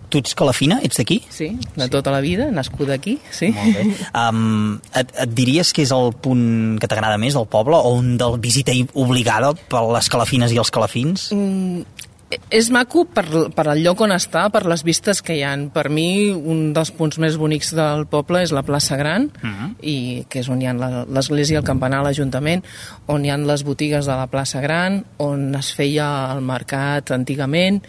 Tu 0.09 0.17
ets 0.23 0.33
calafina? 0.33 0.79
Ets 0.85 0.97
d'aquí? 0.97 1.19
Sí, 1.29 1.51
de 1.75 1.87
tota 1.93 2.09
la 2.09 2.19
vida, 2.25 2.47
nascuda 2.49 2.95
aquí, 2.97 3.19
sí. 3.29 3.51
Molt 3.53 3.77
bé. 3.77 3.83
Um, 4.17 4.79
et, 4.97 5.11
et 5.25 5.35
diries 5.37 5.69
que 5.69 5.85
és 5.85 5.93
el 5.93 6.09
punt 6.17 6.79
que 6.81 6.89
t'agrada 6.89 7.19
més 7.21 7.37
del 7.37 7.45
poble 7.51 7.77
o 7.77 7.93
un 7.99 8.15
del 8.17 8.39
visita 8.41 8.73
obligada 8.97 9.53
per 9.69 9.83
les 9.93 10.09
calafines 10.09 10.55
i 10.55 10.57
els 10.57 10.73
calafins? 10.73 11.29
Mm, 11.35 12.08
és 12.53 12.67
maco 12.69 13.05
per, 13.09 13.23
per 13.55 13.65
el 13.71 13.79
lloc 13.81 14.01
on 14.05 14.11
està, 14.13 14.43
per 14.53 14.61
les 14.69 14.83
vistes 14.85 15.21
que 15.25 15.33
hi 15.37 15.43
han. 15.45 15.69
Per 15.73 15.87
mi, 15.89 16.29
un 16.31 16.73
dels 16.75 16.91
punts 16.93 17.17
més 17.21 17.37
bonics 17.41 17.71
del 17.77 18.05
poble 18.11 18.43
és 18.45 18.51
la 18.53 18.61
plaça 18.63 18.97
Gran, 18.99 19.31
Mhm. 19.41 19.69
i 19.81 20.25
que 20.29 20.39
és 20.43 20.49
on 20.49 20.61
hi 20.61 20.67
ha 20.67 20.73
l'església, 20.73 21.57
el 21.59 21.65
campanar, 21.65 22.03
l'Ajuntament, 22.03 22.63
on 23.07 23.25
hi 23.25 23.31
han 23.31 23.47
les 23.47 23.63
botigues 23.63 24.05
de 24.05 24.15
la 24.15 24.27
plaça 24.27 24.61
Gran, 24.61 25.03
on 25.17 25.55
es 25.55 25.73
feia 25.73 26.31
el 26.33 26.41
mercat 26.41 27.11
antigament. 27.11 27.81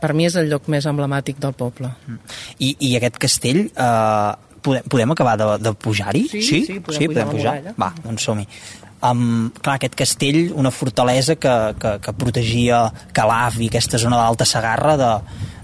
Per 0.00 0.14
mi 0.14 0.24
és 0.24 0.36
el 0.36 0.48
lloc 0.48 0.68
més 0.68 0.86
emblemàtic 0.86 1.36
del 1.38 1.52
poble. 1.52 1.90
I, 2.58 2.76
i 2.78 2.94
aquest 2.96 3.18
castell, 3.18 3.66
eh, 3.74 4.32
podem, 4.62 4.82
podem 4.88 5.10
acabar 5.10 5.36
de, 5.36 5.58
de 5.58 5.74
pujar-hi? 5.74 6.28
Sí, 6.30 6.42
sí, 6.42 6.64
sí, 6.64 6.78
podem 6.80 7.00
sí, 7.00 7.08
pujar 7.08 7.26
la 7.26 7.30
pujar. 7.32 7.74
Va, 7.80 7.92
doncs 8.04 8.22
som-hi. 8.22 8.46
Um, 9.00 9.48
clar, 9.56 9.78
aquest 9.78 9.94
castell, 9.96 10.50
una 10.60 10.68
fortalesa 10.68 11.38
que, 11.40 11.52
que, 11.80 11.94
que 12.04 12.12
protegia 12.20 12.82
Calaf 13.16 13.56
i 13.56 13.70
aquesta 13.70 13.96
zona 13.96 14.18
d'Alta 14.20 14.44
Sagarra 14.44 14.96
de, 15.00 15.12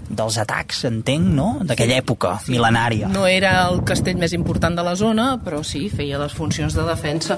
dels 0.09 0.39
atacs, 0.41 0.79
entenc, 0.89 1.27
no? 1.37 1.49
D'aquella 1.61 1.99
època 2.01 2.37
mil·lenària. 2.47 3.11
No 3.13 3.27
era 3.29 3.51
el 3.67 3.83
castell 3.85 4.17
més 4.17 4.33
important 4.33 4.73
de 4.77 4.85
la 4.85 4.95
zona, 4.97 5.35
però 5.43 5.61
sí, 5.61 5.85
feia 5.93 6.17
les 6.21 6.33
funcions 6.33 6.73
de 6.73 6.85
defensa. 6.87 7.37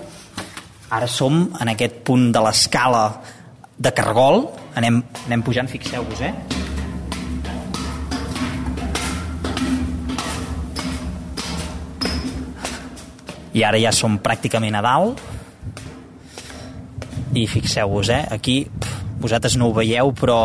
Ara 0.90 1.10
som 1.12 1.50
en 1.60 1.74
aquest 1.74 2.00
punt 2.08 2.30
de 2.32 2.44
l'escala 2.48 3.04
de 3.76 3.92
Cargol. 3.96 4.46
Anem, 4.80 5.02
anem 5.26 5.44
pujant, 5.44 5.68
fixeu-vos, 5.68 6.22
eh? 6.24 6.34
I 13.52 13.66
ara 13.66 13.82
ja 13.82 13.92
som 13.92 14.16
pràcticament 14.24 14.78
a 14.78 14.86
dalt. 14.86 15.28
I 17.40 17.48
fixeu-vos, 17.48 18.10
eh? 18.12 18.24
Aquí, 18.36 18.62
pf, 18.68 19.04
vosaltres 19.24 19.56
no 19.60 19.70
ho 19.70 19.76
veieu, 19.76 20.12
però 20.18 20.40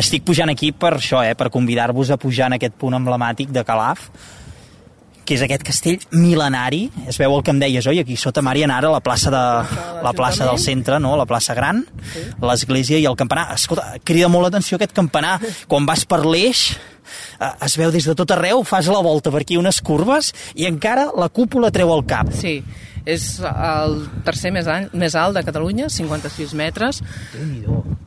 estic 0.00 0.24
pujant 0.24 0.52
aquí 0.52 0.70
per 0.72 0.94
això, 0.96 1.22
eh? 1.26 1.34
Per 1.36 1.50
convidar-vos 1.52 2.12
a 2.12 2.18
pujar 2.20 2.48
en 2.50 2.56
aquest 2.56 2.76
punt 2.80 2.96
emblemàtic 2.96 3.50
de 3.52 3.64
Calaf, 3.66 4.08
que 5.30 5.36
és 5.36 5.42
aquest 5.46 5.62
castell 5.62 6.00
mil·lenari. 6.10 6.88
Es 7.10 7.18
veu 7.20 7.36
el 7.36 7.44
que 7.46 7.52
em 7.54 7.60
deies, 7.62 7.86
oi? 7.86 8.00
Aquí 8.02 8.16
sota 8.18 8.42
Marian 8.42 8.72
ara 8.74 8.90
la 8.90 9.02
plaça, 9.04 9.30
de, 9.30 9.42
la 10.02 10.14
plaça 10.16 10.46
del 10.48 10.58
centre, 10.58 10.98
no? 10.98 11.12
la 11.18 11.26
plaça 11.30 11.54
gran, 11.54 11.84
l'església 12.42 12.98
i 12.98 13.06
el 13.06 13.18
campanar. 13.18 13.52
Escolta, 13.54 13.92
crida 14.02 14.30
molt 14.32 14.48
l'atenció 14.48 14.78
aquest 14.78 14.96
campanar. 14.96 15.36
Quan 15.70 15.86
vas 15.86 16.02
per 16.08 16.24
l'eix, 16.24 16.64
eh, 17.38 17.52
es 17.66 17.76
veu 17.78 17.94
des 17.94 18.10
de 18.10 18.16
tot 18.18 18.34
arreu, 18.34 18.64
fas 18.66 18.90
la 18.90 19.02
volta 19.06 19.30
per 19.30 19.44
aquí 19.44 19.58
unes 19.60 19.78
curves 19.86 20.32
i 20.58 20.66
encara 20.70 21.10
la 21.14 21.30
cúpula 21.30 21.70
treu 21.70 21.94
el 21.94 22.02
cap. 22.10 22.34
Sí, 22.34 22.58
és 23.04 23.26
el 23.42 24.00
tercer 24.26 24.52
més, 24.54 24.68
alt, 24.70 24.94
més 24.96 25.16
alt 25.16 25.38
de 25.38 25.44
Catalunya, 25.46 25.88
56 25.92 26.56
metres. 26.58 27.02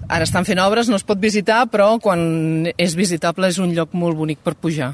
Ara 0.07 0.27
estan 0.27 0.45
fent 0.45 0.61
obres, 0.63 0.89
no 0.91 0.99
es 0.99 1.07
pot 1.07 1.21
visitar, 1.21 1.63
però 1.71 1.95
quan 2.03 2.67
és 2.77 2.97
visitable 2.99 3.49
és 3.49 3.59
un 3.63 3.73
lloc 3.73 3.95
molt 3.97 4.19
bonic 4.19 4.43
per 4.43 4.55
pujar. 4.55 4.93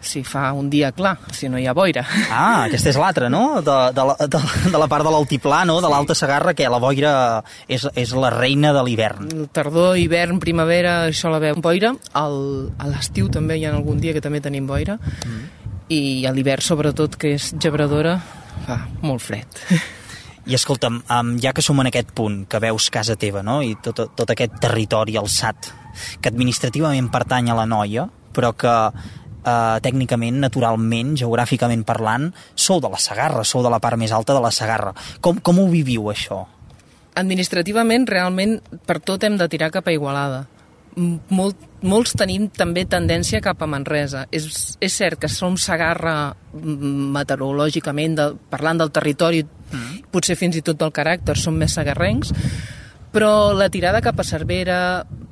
Si 0.00 0.22
fa 0.24 0.46
un 0.56 0.70
dia 0.72 0.88
clar, 0.96 1.18
si 1.36 1.50
no 1.52 1.58
hi 1.60 1.66
ha 1.68 1.74
boira. 1.76 2.06
Ah, 2.32 2.64
aquesta 2.64 2.88
és 2.88 2.96
l'altra, 2.96 3.28
no? 3.28 3.60
De, 3.60 3.74
de, 3.92 4.04
la, 4.08 4.14
de, 4.16 4.40
de 4.72 4.78
la 4.80 4.88
part 4.88 5.04
de 5.04 5.12
l'altiplà, 5.12 5.58
no? 5.68 5.76
De 5.84 5.90
l'Alta 5.92 6.16
Sagarra, 6.16 6.54
que 6.56 6.70
la 6.72 6.80
boira 6.80 7.12
és, 7.68 7.84
és 8.00 8.14
la 8.16 8.30
reina 8.32 8.72
de 8.72 8.84
l'hivern. 8.86 9.28
Tardor, 9.52 9.98
hivern, 10.00 10.40
primavera, 10.40 11.02
això 11.10 11.28
la 11.28 11.42
veu 11.42 11.60
boira. 11.60 11.92
El, 12.16 12.40
a 12.80 12.88
l'estiu 12.88 13.28
també 13.28 13.60
hi 13.60 13.68
ha 13.68 13.74
algun 13.76 14.00
dia 14.00 14.16
que 14.16 14.24
també 14.24 14.40
tenim 14.40 14.64
boira. 14.70 14.96
Mm. 14.96 15.44
I 15.92 16.02
a 16.24 16.32
l'hivern, 16.32 16.64
sobretot, 16.64 17.20
que 17.20 17.34
és 17.36 17.52
gebradora, 17.60 18.16
fa 18.70 18.80
molt 19.02 19.24
fred. 19.24 19.62
I 20.50 20.56
escolta'm, 20.56 21.02
um, 21.04 21.34
ja 21.42 21.52
que 21.52 21.62
som 21.62 21.78
en 21.82 21.90
aquest 21.90 22.14
punt, 22.16 22.44
que 22.50 22.62
veus 22.62 22.88
casa 22.90 23.18
teva, 23.20 23.42
no?, 23.46 23.60
i 23.62 23.76
tot, 23.84 24.06
tot 24.16 24.30
aquest 24.32 24.56
territori 24.62 25.18
alçat, 25.20 25.68
que 26.22 26.30
administrativament 26.32 27.10
pertany 27.12 27.50
a 27.50 27.58
la 27.58 27.66
noia, 27.68 28.06
però 28.34 28.54
que 28.56 28.72
eh, 29.44 29.78
tècnicament, 29.84 30.38
naturalment, 30.42 31.14
geogràficament 31.18 31.84
parlant, 31.86 32.30
sou 32.54 32.80
de 32.82 32.90
la 32.92 33.00
Sagarra, 33.00 33.44
sou 33.44 33.64
de 33.64 33.72
la 33.72 33.80
part 33.82 34.00
més 34.00 34.14
alta 34.16 34.36
de 34.36 34.42
la 34.42 34.52
Sagarra. 34.54 34.94
Com, 35.20 35.42
com 35.44 35.60
ho 35.60 35.66
viviu, 35.72 36.10
això? 36.12 36.44
Administrativament, 37.20 38.06
realment, 38.08 38.58
per 38.86 39.00
tot 39.04 39.24
hem 39.26 39.36
de 39.40 39.48
tirar 39.50 39.72
cap 39.74 39.88
a 39.88 39.94
Igualada. 39.94 40.44
Molt, 40.96 41.60
molts 41.86 42.16
tenim 42.18 42.48
també 42.50 42.84
tendència 42.88 43.40
cap 43.44 43.62
a 43.62 43.68
Manresa. 43.70 44.26
És, 44.34 44.76
és 44.82 44.96
cert 44.96 45.20
que 45.22 45.30
som 45.30 45.56
Sagarra 45.60 46.34
meteorològicament, 46.52 48.16
de, 48.18 48.26
parlant 48.50 48.82
del 48.82 48.92
territori, 48.94 49.44
mm. 49.44 50.10
potser 50.10 50.36
fins 50.38 50.58
i 50.58 50.64
tot 50.66 50.80
del 50.80 50.92
caràcter, 50.94 51.36
som 51.38 51.56
més 51.56 51.76
sagarrencs, 51.78 52.34
però 53.14 53.52
la 53.54 53.70
tirada 53.70 54.02
cap 54.02 54.18
a 54.20 54.26
Cervera, 54.26 54.80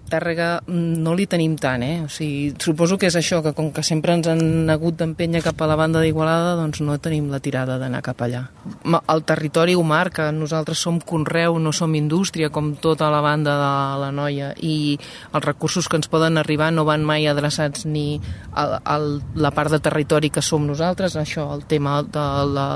Tàrrega, 0.09 0.63
mm, 0.67 0.99
no 1.05 1.15
li 1.15 1.27
tenim 1.27 1.57
tant, 1.61 1.83
eh? 1.83 2.03
O 2.05 2.09
sigui, 2.09 2.55
suposo 2.59 2.99
que 2.99 3.07
és 3.07 3.17
això, 3.17 3.43
que 3.43 3.53
com 3.53 3.71
que 3.73 3.83
sempre 3.83 4.15
ens 4.17 4.27
han 4.27 4.69
hagut 4.71 4.97
d'empènyer 4.97 5.43
cap 5.45 5.61
a 5.61 5.67
la 5.67 5.77
banda 5.77 6.01
d'Igualada, 6.01 6.57
doncs 6.57 6.81
no 6.81 6.99
tenim 6.99 7.31
la 7.31 7.41
tirada 7.41 7.79
d'anar 7.79 8.03
cap 8.03 8.21
allà. 8.25 8.49
El 8.85 9.23
territori 9.25 9.75
ho 9.75 9.83
marca, 9.83 10.31
nosaltres 10.33 10.79
som 10.79 11.01
conreu, 11.01 11.59
no 11.59 11.73
som 11.73 11.95
indústria, 11.95 12.51
com 12.51 12.75
tota 12.75 13.11
la 13.11 13.21
banda 13.21 13.57
de 13.61 14.01
la 14.03 14.11
noia, 14.13 14.53
i 14.57 14.99
els 15.33 15.45
recursos 15.45 15.89
que 15.89 15.97
ens 15.97 16.09
poden 16.09 16.39
arribar 16.39 16.73
no 16.73 16.85
van 16.85 17.05
mai 17.05 17.27
adreçats 17.29 17.85
ni 17.87 18.21
a 18.55 18.99
la 18.99 19.51
part 19.51 19.71
de 19.71 19.81
territori 19.81 20.31
que 20.31 20.43
som 20.43 20.67
nosaltres, 20.67 21.17
això, 21.17 21.53
el 21.55 21.65
tema 21.67 22.03
de 22.03 22.27
la, 22.49 22.69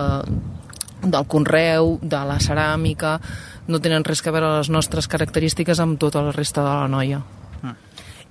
del 1.02 1.26
conreu, 1.26 1.98
de 2.02 2.20
la 2.28 2.38
ceràmica, 2.42 3.18
no 3.68 3.80
tenen 3.80 4.04
res 4.04 4.22
que 4.22 4.32
veure 4.34 4.58
les 4.58 4.70
nostres 4.72 5.08
característiques 5.08 5.80
amb 5.82 6.00
tota 6.00 6.22
la 6.24 6.34
resta 6.34 6.64
de 6.64 6.72
la 6.72 6.90
noia. 6.90 7.22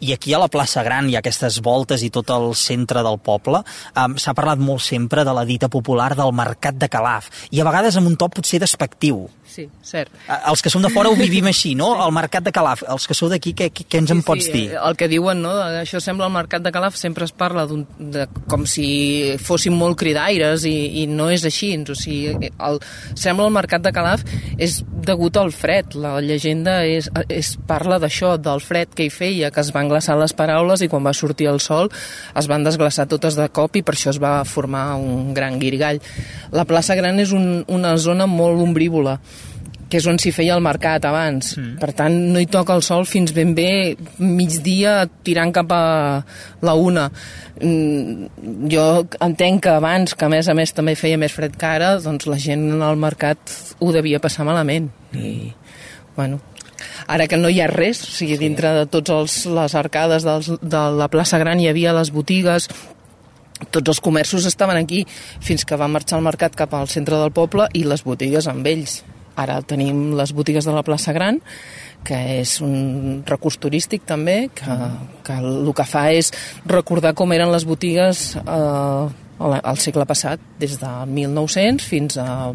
I 0.02 0.16
aquí 0.16 0.34
a 0.34 0.40
la 0.42 0.50
plaça 0.50 0.82
Gran 0.82 1.12
hi 1.12 1.14
ha 1.14 1.20
aquestes 1.22 1.60
voltes 1.62 2.02
i 2.02 2.10
tot 2.10 2.32
el 2.34 2.56
centre 2.58 3.04
del 3.06 3.20
poble. 3.22 3.60
Um, 3.94 4.16
S'ha 4.18 4.34
parlat 4.34 4.58
molt 4.58 4.82
sempre 4.82 5.22
de 5.28 5.36
la 5.38 5.44
dita 5.46 5.70
popular 5.70 6.16
del 6.18 6.34
mercat 6.34 6.80
de 6.82 6.90
Calaf, 6.90 7.30
i 7.54 7.62
a 7.62 7.68
vegades 7.68 8.00
amb 8.00 8.10
un 8.10 8.18
to 8.18 8.32
potser 8.34 8.58
despectiu. 8.64 9.28
Sí, 9.52 9.68
cert. 9.86 10.14
Els 10.30 10.64
que 10.64 10.72
som 10.74 10.84
de 10.84 10.92
fora 10.94 11.12
ho 11.12 11.18
vivim 11.20 11.50
així, 11.52 11.74
no? 11.78 11.92
El 12.06 12.14
mercat 12.16 12.46
de 12.46 12.54
Calaf. 12.56 12.86
Els 12.90 13.08
que 13.10 13.18
sou 13.18 13.30
d'aquí, 13.32 13.54
què, 13.58 13.70
què, 13.76 14.00
ens 14.00 14.14
en 14.16 14.24
pots 14.26 14.48
dir? 14.54 14.70
El 14.80 14.98
que 15.00 15.10
diuen, 15.12 15.44
no? 15.44 15.54
Això 15.82 16.02
sembla 16.04 16.30
el 16.30 16.36
mercat 16.36 16.64
de 16.66 16.72
Calaf, 16.74 16.98
sempre 17.00 17.28
es 17.28 17.36
parla 17.36 17.68
de, 17.68 18.28
com 18.52 18.66
si 18.70 19.36
fossin 19.42 19.76
molt 19.78 20.00
cridaires 20.00 20.66
i, 20.70 20.76
i 21.04 21.06
no 21.12 21.30
és 21.34 21.46
així. 21.48 21.74
O 21.82 21.98
sigui, 21.98 22.52
el, 22.52 22.82
sembla 23.20 23.50
el 23.50 23.56
mercat 23.56 23.84
de 23.86 23.94
Calaf 23.96 24.26
és 24.58 24.82
degut 25.06 25.38
al 25.38 25.54
fred. 25.56 25.98
La 26.00 26.18
llegenda 26.24 26.82
és, 26.88 27.10
és 27.30 27.54
parla 27.68 28.00
d'això, 28.02 28.38
del 28.42 28.64
fred 28.64 28.96
que 28.96 29.08
hi 29.08 29.14
feia, 29.14 29.52
que 29.52 29.64
es 29.64 29.74
van 29.76 29.92
glaçar 29.92 30.18
les 30.20 30.36
paraules 30.38 30.82
i 30.82 30.90
quan 30.92 31.06
va 31.06 31.16
sortir 31.18 31.50
el 31.52 31.60
sol 31.64 31.92
es 32.36 32.48
van 32.52 32.66
desglaçar 32.66 33.08
totes 33.12 33.38
de 33.40 33.48
cop 33.54 33.76
i 33.76 33.84
per 33.86 33.96
això 33.96 34.12
es 34.14 34.20
va 34.22 34.34
formar 34.48 34.96
un 35.00 35.34
gran 35.38 35.60
guirigall. 35.62 36.02
La 36.56 36.68
plaça 36.70 36.98
Gran 36.98 37.20
és 37.24 37.32
un, 37.36 37.64
una 37.72 37.96
zona 37.98 38.28
molt 38.30 38.62
ombrívola 38.62 39.20
que 39.92 40.00
és 40.00 40.08
on 40.08 40.20
s'hi 40.22 40.32
feia 40.32 40.56
el 40.56 40.64
mercat 40.64 41.04
abans. 41.08 41.56
Mm. 41.58 41.76
Per 41.82 41.92
tant, 41.98 42.16
no 42.32 42.40
hi 42.40 42.48
toca 42.52 42.76
el 42.78 42.84
sol 42.86 43.04
fins 43.10 43.34
ben 43.36 43.52
bé 43.58 43.98
migdia 44.24 45.02
tirant 45.28 45.52
cap 45.56 45.74
a 45.76 45.84
la 46.64 46.76
una. 46.80 47.10
Mm, 47.60 48.70
jo 48.72 48.86
entenc 49.20 49.66
que 49.66 49.74
abans, 49.76 50.16
que 50.16 50.28
a 50.28 50.32
més 50.32 50.48
a 50.48 50.56
més 50.58 50.72
també 50.78 50.96
feia 50.96 51.20
més 51.20 51.36
fred 51.36 51.58
que 51.60 51.68
ara, 51.68 51.98
doncs 52.00 52.30
la 52.32 52.40
gent 52.40 52.70
al 52.80 53.02
mercat 53.02 53.52
ho 53.80 53.92
devia 53.92 54.24
passar 54.24 54.48
malament. 54.48 54.88
I, 55.12 55.52
bueno, 56.16 56.40
ara 57.12 57.28
que 57.28 57.38
no 57.38 57.52
hi 57.52 57.60
ha 57.60 57.68
res, 57.68 58.06
o 58.08 58.16
sigui, 58.16 58.40
dintre 58.40 58.72
de 58.80 58.88
tots 58.88 59.12
els, 59.12 59.38
les 59.52 59.76
arcades 59.76 60.24
dels, 60.24 60.54
de 60.62 60.88
la 60.98 61.12
plaça 61.12 61.42
Gran 61.42 61.60
hi 61.60 61.68
havia 61.68 61.96
les 61.98 62.16
botigues, 62.16 62.70
tots 63.70 63.92
els 63.92 64.00
comerços 64.02 64.48
estaven 64.50 64.80
aquí 64.80 65.04
fins 65.44 65.68
que 65.68 65.78
va 65.78 65.92
marxar 65.92 66.18
el 66.18 66.26
mercat 66.26 66.56
cap 66.58 66.74
al 66.74 66.90
centre 66.90 67.20
del 67.20 67.36
poble 67.36 67.68
i 67.78 67.84
les 67.86 68.08
botigues 68.08 68.48
amb 68.50 68.66
ells. 68.72 69.02
Ara 69.40 69.62
tenim 69.64 70.12
les 70.18 70.34
botigues 70.36 70.68
de 70.68 70.74
la 70.76 70.84
plaça 70.84 71.14
Gran, 71.16 71.40
que 72.04 72.18
és 72.42 72.58
un 72.66 73.22
recurs 73.28 73.58
turístic 73.62 74.06
també, 74.10 74.50
que, 74.58 74.78
que 75.26 75.38
el 75.40 75.72
que 75.78 75.86
fa 75.88 76.08
és 76.12 76.32
recordar 76.66 77.14
com 77.18 77.32
eren 77.34 77.54
les 77.54 77.66
botigues 77.68 78.32
eh, 78.42 79.06
al 79.42 79.78
segle 79.82 80.06
passat, 80.10 80.42
des 80.62 80.78
de 80.82 80.92
1900 81.08 81.86
fins, 81.86 82.18
a, 82.22 82.52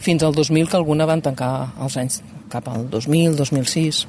fins 0.00 0.22
al 0.22 0.36
2000, 0.36 0.68
que 0.70 0.78
alguna 0.78 1.08
van 1.08 1.24
tancar 1.24 1.72
els 1.80 1.98
anys 2.00 2.22
cap 2.52 2.68
al 2.68 2.88
2000, 2.92 3.36
2006. 3.36 4.06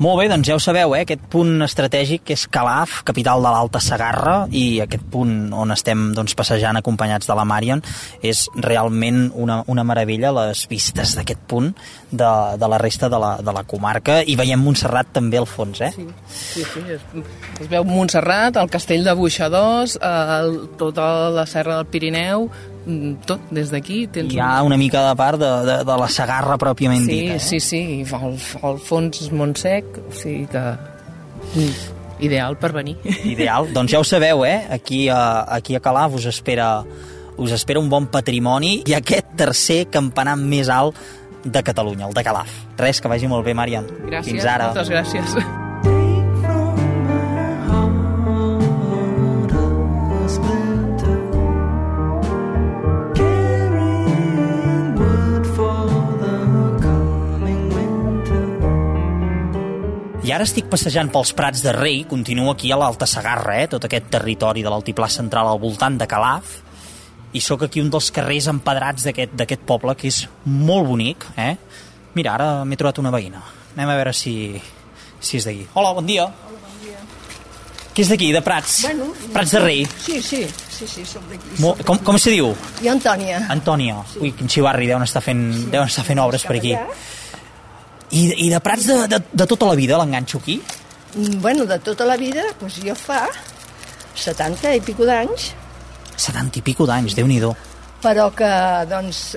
Molt 0.00 0.22
bé, 0.22 0.28
doncs 0.30 0.48
ja 0.48 0.56
ho 0.56 0.60
sabeu, 0.62 0.94
eh? 0.96 1.02
aquest 1.04 1.24
punt 1.30 1.60
estratègic 1.66 2.24
que 2.24 2.36
és 2.36 2.46
Calaf, 2.50 3.02
capital 3.06 3.44
de 3.44 3.50
l'Alta 3.52 3.80
Sagarra, 3.82 4.36
i 4.48 4.80
aquest 4.84 5.04
punt 5.12 5.52
on 5.52 5.74
estem 5.74 6.10
doncs, 6.16 6.34
passejant 6.38 6.78
acompanyats 6.80 7.28
de 7.28 7.36
la 7.36 7.44
Marion 7.48 7.82
és 8.24 8.46
realment 8.56 9.26
una, 9.38 9.60
una 9.68 9.84
meravella, 9.84 10.32
les 10.38 10.64
vistes 10.70 11.14
d'aquest 11.18 11.44
punt 11.50 11.70
de, 12.10 12.32
de 12.58 12.70
la 12.72 12.80
resta 12.80 13.10
de 13.12 13.20
la, 13.20 13.34
de 13.44 13.54
la 13.54 13.64
comarca, 13.68 14.22
i 14.24 14.36
veiem 14.38 14.62
Montserrat 14.64 15.12
també 15.12 15.40
al 15.40 15.48
fons, 15.50 15.82
eh? 15.84 15.92
Sí, 15.92 16.08
sí, 16.32 16.66
sí. 16.72 16.84
Es, 16.96 17.06
es 17.60 17.70
veu 17.70 17.84
Montserrat, 17.86 18.56
el 18.56 18.72
castell 18.72 19.04
de 19.04 19.16
Buixadors, 19.18 19.98
el, 20.02 20.56
tota 20.80 21.30
la 21.34 21.46
serra 21.50 21.78
del 21.80 21.90
Pirineu, 21.92 22.48
tot, 23.26 23.40
des 23.54 23.70
d'aquí. 23.70 24.06
tens 24.12 24.32
Hi 24.34 24.40
ha 24.42 24.62
una 24.66 24.76
mica 24.76 25.02
de 25.08 25.14
part 25.16 25.38
de, 25.40 25.50
de, 25.68 25.76
de 25.86 25.96
la 26.00 26.08
Sagarra 26.10 26.56
pròpiament 26.58 27.04
Sí, 27.06 27.20
dita, 27.20 27.36
eh? 27.36 27.40
sí, 27.40 27.60
sí, 27.60 27.80
i 28.00 28.06
al, 28.18 28.36
al 28.62 28.78
fons 28.82 29.30
Montsec, 29.32 29.84
o 30.08 30.12
sigui 30.12 30.46
que... 30.50 30.64
mm, 31.54 31.98
Ideal 32.22 32.54
per 32.58 32.70
venir. 32.72 32.96
Ideal. 33.34 33.72
Doncs 33.74 33.90
ja 33.90 33.98
ho 33.98 34.04
sabeu, 34.06 34.44
eh? 34.46 34.60
Aquí 34.70 35.08
a, 35.10 35.42
aquí 35.56 35.74
a 35.74 35.80
Calaf 35.82 36.14
us 36.20 36.26
espera, 36.30 36.84
us 37.36 37.50
espera 37.50 37.80
un 37.82 37.88
bon 37.90 38.06
patrimoni 38.06 38.82
i 38.86 38.94
aquest 38.94 39.32
tercer 39.36 39.88
campanar 39.90 40.36
més 40.38 40.70
alt 40.70 40.94
de 41.42 41.62
Catalunya, 41.66 42.06
el 42.06 42.14
de 42.14 42.22
Calaf. 42.22 42.52
Res, 42.78 43.00
que 43.02 43.10
vagi 43.10 43.26
molt 43.26 43.42
bé, 43.44 43.54
Marian. 43.58 43.88
Gràcies, 44.06 44.30
Fins 44.30 44.46
ara. 44.46 44.70
moltes 44.70 44.90
gràcies. 44.94 45.61
I 60.32 60.34
ara 60.34 60.46
estic 60.48 60.70
passejant 60.72 61.10
pels 61.12 61.34
Prats 61.36 61.60
de 61.60 61.74
Rei, 61.76 62.06
continuo 62.08 62.54
aquí 62.54 62.70
a 62.72 62.76
l'Alta 62.80 63.04
Sagarra, 63.04 63.58
eh? 63.60 63.66
tot 63.68 63.84
aquest 63.84 64.06
territori 64.14 64.62
de 64.64 64.70
l'altiplà 64.72 65.04
central 65.12 65.50
al 65.50 65.60
voltant 65.60 65.98
de 66.00 66.06
Calaf, 66.08 66.54
i 67.36 67.42
sóc 67.44 67.66
aquí 67.66 67.82
un 67.84 67.90
dels 67.92 68.08
carrers 68.16 68.48
empedrats 68.48 69.04
d'aquest 69.04 69.66
poble, 69.68 69.92
que 69.92 70.08
és 70.08 70.22
molt 70.48 70.88
bonic. 70.88 71.26
Eh? 71.36 71.50
Mira, 72.16 72.38
ara 72.38 72.48
m'he 72.64 72.80
trobat 72.80 73.02
una 73.04 73.12
veïna. 73.12 73.44
Anem 73.74 73.92
a 73.92 73.98
veure 74.00 74.16
si, 74.16 74.56
si 75.20 75.36
és 75.36 75.50
d'aquí. 75.50 75.68
Hola, 75.74 75.92
bon 76.00 76.08
dia. 76.08 76.24
Hola, 76.24 76.64
bon 76.64 76.80
dia. 76.80 77.04
Què 77.92 78.06
és 78.06 78.16
d'aquí, 78.16 78.32
de 78.32 78.40
Prats? 78.48 78.80
Bueno, 78.88 79.12
Prats 79.36 79.52
de 79.52 79.64
Rei. 79.66 79.84
Sí, 80.00 80.22
sí, 80.24 80.46
sí, 80.48 80.88
sí, 80.96 81.04
som 81.12 81.28
d'aquí. 81.28 81.58
Com, 81.84 82.00
com 82.08 82.16
se 82.16 82.32
diu? 82.32 82.54
I 82.80 82.88
Antònia. 82.94 83.50
Antònia. 83.52 84.00
Ui, 84.16 84.32
quin 84.40 84.48
xivarri, 84.48 84.88
deuen 84.88 85.04
estar 85.04 85.20
fent, 85.20 85.50
deuen 85.68 85.92
estar 85.92 86.08
fent 86.08 86.24
obres 86.24 86.48
per 86.48 86.56
aquí. 86.56 86.72
I, 88.12 88.46
I 88.46 88.50
de 88.52 88.60
Prats 88.60 88.86
de, 88.86 88.96
de, 89.08 89.18
de 89.32 89.46
tota 89.48 89.66
la 89.70 89.74
vida 89.78 89.98
l'enganxo 90.00 90.38
aquí? 90.38 90.60
Mm, 91.16 91.40
Bueno, 91.40 91.64
de 91.66 91.78
tota 91.80 92.04
la 92.08 92.16
vida, 92.20 92.44
doncs 92.60 92.80
jo 92.84 92.94
fa 92.96 93.24
70 94.14 94.76
i 94.76 94.80
pico 94.84 95.08
d'anys, 95.08 95.52
70 96.16 96.60
i 96.60 96.62
pico 96.62 96.86
d'anys, 96.86 97.16
déu 97.16 97.26
nhi 97.26 97.40
però 98.02 98.32
que, 98.34 98.48
doncs, 98.90 99.36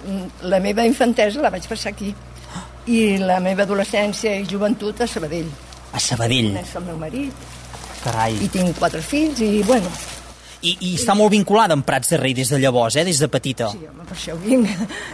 la 0.50 0.60
meva 0.60 0.84
infantesa 0.90 1.42
la 1.44 1.52
vaig 1.54 1.68
passar 1.70 1.92
aquí. 1.94 2.10
I 2.90 3.18
la 3.22 3.38
meva 3.42 3.64
adolescència 3.66 4.34
i 4.40 4.46
joventut 4.50 5.02
a 5.02 5.08
Sabadell. 5.10 5.48
A 5.94 6.02
Sabadell, 6.02 6.52
És 6.58 6.74
el 6.78 6.84
meu 6.86 6.98
marit, 6.98 7.46
carai. 8.04 8.36
i 8.42 8.50
tinc 8.50 8.78
quatre 8.78 9.02
fills, 9.02 9.40
i, 9.42 9.62
bueno, 9.66 9.90
I, 10.66 10.76
I 10.82 10.96
està 10.98 11.14
molt 11.14 11.30
vinculada 11.32 11.78
amb 11.78 11.86
Prats 11.86 12.10
de 12.10 12.18
Rei 12.18 12.34
des 12.34 12.50
de 12.50 12.58
llavors, 12.58 12.96
eh? 12.98 13.04
des 13.06 13.20
de 13.22 13.28
petita. 13.30 13.70
sí, 13.70 13.86
home, 13.86 14.06
per 14.06 14.18
això 14.18 14.36
vinc. 14.42 14.70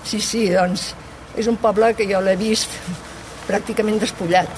Sí, 0.08 0.19
sí, 0.24 0.45
doncs, 0.50 0.93
és 1.36 1.47
un 1.47 1.58
poble 1.60 1.93
que 1.95 2.08
jo 2.08 2.21
l'he 2.24 2.38
vist 2.39 2.69
pràcticament 3.51 3.99
despullat. 4.01 4.49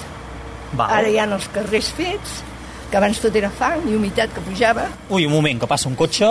Val. 0.74 0.90
Ara 1.02 1.10
hi 1.10 1.18
ha 1.20 1.26
els 1.28 1.46
carrers 1.54 1.90
fets, 1.94 2.40
que 2.90 2.98
abans 2.98 3.18
tot 3.22 3.34
era 3.38 3.50
fang 3.50 3.84
i 3.90 3.94
humitat 3.98 4.32
que 4.34 4.42
pujava, 4.46 4.88
Ui, 5.10 5.26
un 5.26 5.32
moment, 5.34 5.60
que 5.60 5.66
passa 5.70 5.88
un 5.90 5.96
cotxe. 5.98 6.30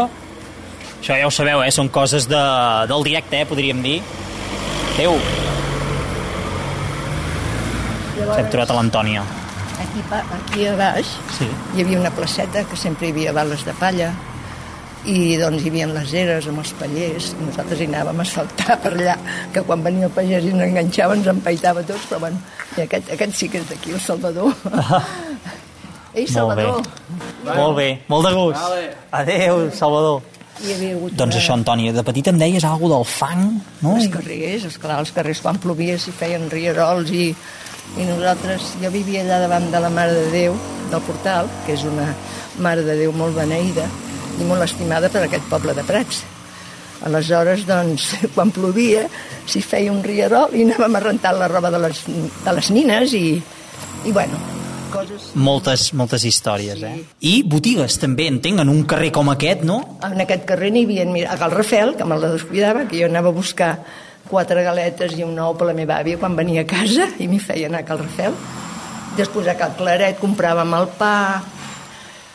Això 1.04 1.18
ja 1.20 1.28
ho 1.28 1.32
sabeu, 1.36 1.62
eh? 1.64 1.72
Són 1.76 1.90
coses 1.92 2.28
de, 2.32 2.42
del 2.88 3.04
directe, 3.04 3.42
eh? 3.44 3.48
Podríem 3.50 3.82
dir. 3.84 3.98
Adéu. 4.94 5.18
Hem 8.38 8.48
trobat 8.54 8.72
a 8.72 8.76
l'Antònia. 8.78 9.24
Aquí, 9.84 10.04
aquí 10.14 10.68
a 10.70 10.76
baix 10.80 11.10
Sí. 11.38 11.48
hi 11.76 11.82
havia 11.84 12.00
una 12.00 12.12
placeta 12.14 12.64
que 12.70 12.78
sempre 12.80 13.08
hi 13.10 13.12
havia 13.12 13.34
bales 13.36 13.66
de 13.66 13.74
palla 13.80 14.12
i 15.10 15.36
doncs 15.36 15.64
hi 15.64 15.72
havia 15.72 15.88
les 15.92 16.14
eres 16.16 16.46
amb 16.48 16.62
els 16.62 16.72
pallers 16.80 17.34
i 17.34 17.44
nosaltres 17.44 17.82
hi 17.82 17.88
anàvem 17.90 18.22
a 18.24 18.26
saltar 18.28 18.78
per 18.84 18.94
allà 18.96 19.16
que 19.54 19.64
quan 19.68 19.84
venia 19.84 20.08
el 20.08 20.14
pagès 20.16 20.46
i 20.48 20.54
ens 20.54 20.64
enganxava 20.64 21.18
ens 21.18 21.28
empaitava 21.28 21.84
tots 21.88 22.06
però 22.08 22.22
bueno, 22.24 22.40
i 22.78 22.86
aquest, 22.86 23.12
aquest 23.18 23.36
sí 23.40 23.50
que 23.52 23.60
és 23.60 23.68
d'aquí, 23.72 23.96
el 23.98 24.04
Salvador 24.04 24.54
Ei, 26.14 26.28
Salvador 26.30 26.78
Molt 26.78 26.86
bé. 26.86 27.56
Molt 27.58 27.76
bé, 27.76 27.88
molt 28.08 28.28
de 28.28 28.32
gust. 28.36 28.60
Vale. 28.62 28.84
Adéu, 29.18 29.64
Salvador. 29.74 30.22
hi 30.62 30.76
havia 30.76 30.94
hagut 30.96 31.16
Doncs 31.18 31.40
això, 31.40 31.58
Antònia, 31.58 31.92
de 31.92 32.04
petita 32.06 32.30
em 32.30 32.38
deies 32.40 32.64
alguna 32.64 33.00
del 33.00 33.08
fang, 33.10 33.42
no? 33.82 33.96
els 33.98 34.08
carrers, 34.14 34.68
esclar, 34.70 35.00
els 35.02 35.12
carrers 35.12 35.42
quan 35.42 35.58
plovia 35.60 35.98
s'hi 36.00 36.14
feien 36.16 36.46
rierols 36.54 37.10
i, 37.12 37.26
i 37.98 38.06
nosaltres, 38.08 38.76
jo 38.80 38.94
vivia 38.94 39.26
allà 39.26 39.42
davant 39.48 39.68
de 39.74 39.82
la 39.82 39.90
Mare 39.92 40.14
de 40.14 40.30
Déu 40.32 40.56
del 40.94 41.04
Portal, 41.10 41.50
que 41.66 41.74
és 41.74 41.84
una 41.90 42.08
Mare 42.62 42.86
de 42.86 42.96
Déu 43.02 43.12
molt 43.18 43.36
beneïda 43.36 43.90
i 44.40 44.48
molt 44.48 44.66
estimada 44.66 45.12
per 45.14 45.26
aquest 45.26 45.46
poble 45.52 45.76
de 45.78 45.86
Prats. 45.88 46.24
Aleshores, 47.04 47.66
doncs, 47.68 48.10
quan 48.36 48.54
plovia, 48.56 49.06
s'hi 49.46 49.62
feia 49.62 49.92
un 49.92 50.04
rierol 50.06 50.56
i 50.56 50.64
anàvem 50.68 51.00
a 51.00 51.04
rentar 51.04 51.36
la 51.38 51.52
roba 51.52 51.74
de 51.74 51.82
les, 51.88 52.04
de 52.08 52.58
les 52.60 52.74
nines 52.76 53.16
i, 53.20 53.28
i 54.08 54.14
bueno, 54.16 54.40
coses... 54.94 55.26
Moltes, 55.36 55.88
moltes 55.98 56.24
històries, 56.30 56.82
eh? 56.86 56.96
I 57.26 57.34
botigues, 57.50 57.98
també, 58.02 58.28
entenc, 58.32 58.62
en 58.64 58.72
un 58.72 58.84
carrer 58.90 59.12
com 59.16 59.32
aquest, 59.34 59.66
no? 59.68 59.82
En 60.06 60.22
aquest 60.24 60.46
carrer 60.50 60.72
n'hi 60.74 60.86
havia, 60.88 61.06
mira, 61.10 61.34
a 61.34 61.40
Cal 61.42 61.54
Rafel, 61.56 61.96
que 62.00 62.08
me'l 62.08 62.24
descuidava, 62.30 62.86
que 62.90 63.00
jo 63.02 63.10
anava 63.10 63.34
a 63.34 63.38
buscar 63.38 63.74
quatre 64.30 64.64
galetes 64.66 65.18
i 65.18 65.26
un 65.26 65.36
ou 65.44 65.58
per 65.58 65.68
la 65.70 65.78
meva 65.78 65.98
àvia 66.00 66.20
quan 66.22 66.38
venia 66.38 66.64
a 66.64 66.70
casa 66.70 67.10
i 67.20 67.28
m'hi 67.30 67.42
feia 67.44 67.68
anar 67.72 67.84
a 67.84 67.90
Cal 67.90 68.02
Rafel. 68.02 68.38
Després 69.18 69.50
a 69.50 69.58
Cal 69.60 69.76
Claret 69.78 70.22
compràvem 70.22 70.78
el 70.78 70.88
pa, 70.98 71.16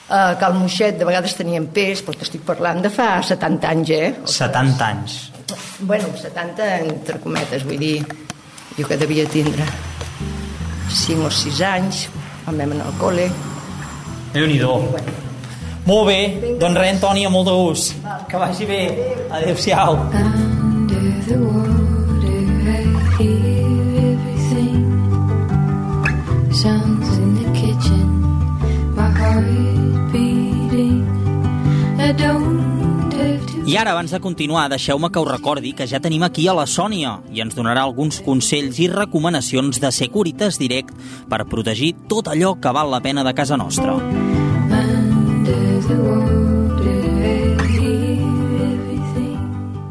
a 0.08 0.36
Cal 0.40 0.54
Moixet 0.56 0.98
de 0.98 1.04
vegades 1.08 1.36
teníem 1.36 1.68
peix, 1.74 2.02
però 2.04 2.16
t'estic 2.16 2.44
parlant 2.46 2.80
de 2.84 2.90
fa 2.92 3.18
70 3.22 3.68
anys, 3.68 3.90
eh? 3.92 4.08
70 4.24 4.86
anys. 4.88 5.18
Bueno, 5.80 6.10
70 6.16 6.68
entre 6.78 7.18
cometes, 7.22 7.64
vull 7.68 7.78
dir, 7.80 7.98
jo 8.78 8.88
que 8.88 8.98
devia 8.98 9.28
tindre 9.28 9.64
5 10.88 11.28
o 11.28 11.30
6 11.30 11.62
anys, 11.68 12.06
quan 12.44 12.60
vam 12.60 12.76
anar 12.76 12.88
al 12.88 13.00
col·le. 13.00 13.28
Déu-n'hi-do. 14.34 14.74
Molt 15.88 16.04
bé, 16.08 16.20
doncs 16.60 16.80
res, 16.80 16.94
Antònia, 16.96 17.30
molt 17.32 17.48
de 17.48 17.56
gust. 17.56 17.96
Que 18.28 18.40
vagi 18.40 18.68
bé. 18.68 18.82
Adéu-siau. 19.30 19.96
Under 20.12 21.04
the 21.28 21.36
water, 21.40 21.77
I 33.68 33.76
ara, 33.76 33.92
abans 33.92 34.08
de 34.10 34.18
continuar, 34.24 34.70
deixeu-me 34.72 35.10
que 35.12 35.20
us 35.20 35.28
recordi 35.28 35.74
que 35.76 35.84
ja 35.86 35.98
tenim 36.00 36.22
aquí 36.24 36.46
a 36.48 36.54
la 36.56 36.64
Sònia 36.64 37.18
i 37.28 37.42
ens 37.44 37.52
donarà 37.52 37.82
alguns 37.84 38.22
consells 38.24 38.78
i 38.80 38.86
recomanacions 38.88 39.76
de 39.82 39.90
Securitas 39.92 40.56
Direct 40.56 40.94
per 41.28 41.44
protegir 41.52 41.92
tot 42.08 42.30
allò 42.32 42.54
que 42.56 42.72
val 42.72 42.88
la 42.88 43.02
pena 43.04 43.26
de 43.28 43.34
casa 43.36 43.60
nostra. 43.60 43.98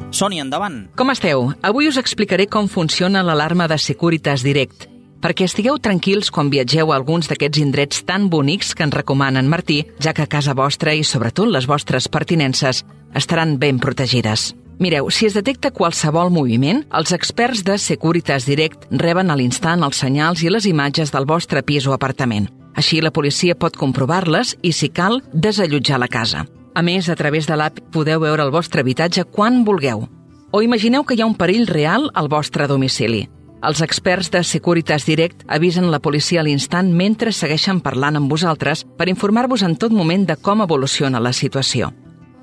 Sònia, 0.10 0.42
endavant. 0.42 0.88
Com 0.98 1.13
esteu? 1.13 1.52
Avui 1.62 1.86
us 1.86 2.02
explicaré 2.02 2.48
com 2.50 2.66
funciona 2.66 3.22
l'alarma 3.22 3.68
de 3.70 3.78
Securitas 3.78 4.42
Direct, 4.42 4.90
perquè 5.22 5.48
estigueu 5.48 5.80
tranquils 5.82 6.30
quan 6.32 6.52
viatgeu 6.54 6.92
a 6.92 6.98
alguns 6.98 7.30
d'aquests 7.30 7.62
indrets 7.64 8.04
tan 8.06 8.30
bonics 8.30 8.74
que 8.76 8.86
ens 8.86 8.96
recomana 8.96 9.40
en 9.40 9.50
Martí, 9.50 9.84
ja 10.00 10.14
que 10.14 10.28
casa 10.28 10.54
vostra 10.54 10.94
i 10.94 11.04
sobretot 11.04 11.50
les 11.52 11.68
vostres 11.68 12.08
pertinences 12.08 12.84
estaran 13.14 13.58
ben 13.60 13.80
protegides. 13.80 14.54
Mireu, 14.80 15.10
si 15.10 15.26
es 15.26 15.34
detecta 15.34 15.72
qualsevol 15.74 16.30
moviment, 16.30 16.84
els 16.94 17.12
experts 17.16 17.64
de 17.66 17.80
Securitas 17.82 18.46
Direct 18.46 18.86
reben 18.92 19.32
a 19.34 19.38
l'instant 19.40 19.82
els 19.84 19.98
senyals 19.98 20.44
i 20.46 20.52
les 20.54 20.68
imatges 20.70 21.10
del 21.14 21.26
vostre 21.26 21.64
pis 21.66 21.88
o 21.88 21.96
apartament. 21.96 22.46
Així 22.78 23.02
la 23.02 23.10
policia 23.10 23.56
pot 23.58 23.74
comprovar-les 23.74 24.54
i, 24.62 24.72
si 24.72 24.92
cal, 24.94 25.24
desallotjar 25.34 25.98
la 25.98 26.12
casa. 26.12 26.46
A 26.78 26.84
més, 26.86 27.10
a 27.10 27.16
través 27.18 27.50
de 27.50 27.58
l'app 27.58 27.82
podeu 27.90 28.22
veure 28.22 28.46
el 28.46 28.54
vostre 28.54 28.86
habitatge 28.86 29.26
quan 29.26 29.64
vulgueu. 29.66 30.06
O 30.54 30.62
imagineu 30.62 31.04
que 31.04 31.18
hi 31.18 31.26
ha 31.26 31.30
un 31.32 31.34
perill 31.34 31.66
real 31.66 32.12
al 32.14 32.30
vostre 32.30 32.70
domicili. 32.70 33.26
Els 33.63 33.82
experts 33.82 34.30
de 34.30 34.43
Securitas 34.46 35.06
Direct 35.08 35.41
avisen 35.48 35.89
la 35.89 36.00
policia 36.00 36.41
a 36.41 36.46
l'instant 36.46 36.91
mentre 36.93 37.34
segueixen 37.34 37.80
parlant 37.82 38.20
amb 38.20 38.30
vosaltres 38.30 38.84
per 38.98 39.10
informar-vos 39.10 39.63
en 39.65 39.74
tot 39.76 39.91
moment 39.91 40.28
de 40.30 40.36
com 40.38 40.62
evoluciona 40.62 41.20
la 41.20 41.34
situació. 41.34 41.89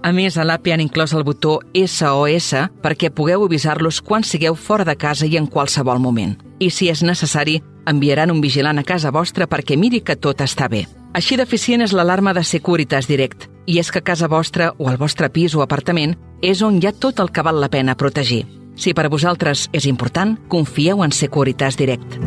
A 0.05 0.11
més, 0.13 0.37
a 0.37 0.45
l'app 0.45 0.67
hi 0.67 0.75
han 0.75 0.83
inclòs 0.85 1.15
el 1.17 1.23
botó 1.25 1.61
SOS 1.73 2.51
perquè 2.83 3.09
pugueu 3.15 3.47
avisar-los 3.47 4.03
quan 4.03 4.27
sigueu 4.27 4.59
fora 4.59 4.85
de 4.85 4.97
casa 4.97 5.25
i 5.25 5.39
en 5.39 5.47
qualsevol 5.47 6.03
moment. 6.03 6.35
I 6.59 6.69
si 6.69 6.91
és 6.91 7.03
necessari, 7.07 7.63
enviaran 7.87 8.35
un 8.35 8.43
vigilant 8.43 8.83
a 8.83 8.85
casa 8.85 9.15
vostra 9.15 9.47
perquè 9.47 9.79
miri 9.79 10.03
que 10.03 10.17
tot 10.17 10.43
està 10.45 10.69
bé. 10.69 10.85
Així 11.15 11.39
d'eficient 11.39 11.87
és 11.87 11.95
l'alarma 11.95 12.35
de 12.35 12.43
Securitas 12.45 13.07
Direct, 13.07 13.47
i 13.67 13.79
és 13.79 13.91
que 13.91 14.03
casa 14.03 14.29
vostra 14.29 14.73
o 14.77 14.91
el 14.91 14.99
vostre 14.99 15.31
pis 15.31 15.55
o 15.55 15.63
apartament 15.63 16.19
és 16.43 16.61
on 16.61 16.83
hi 16.83 16.91
ha 16.91 16.93
tot 16.93 17.23
el 17.23 17.31
que 17.33 17.47
val 17.47 17.63
la 17.63 17.71
pena 17.71 17.97
protegir. 17.97 18.45
Si 18.75 18.93
per 18.95 19.07
a 19.07 19.13
vosaltres 19.13 19.69
és 19.73 19.87
important, 19.87 20.35
confieu 20.51 21.05
en 21.05 21.15
Securitas 21.15 21.79
Direct. 21.79 22.19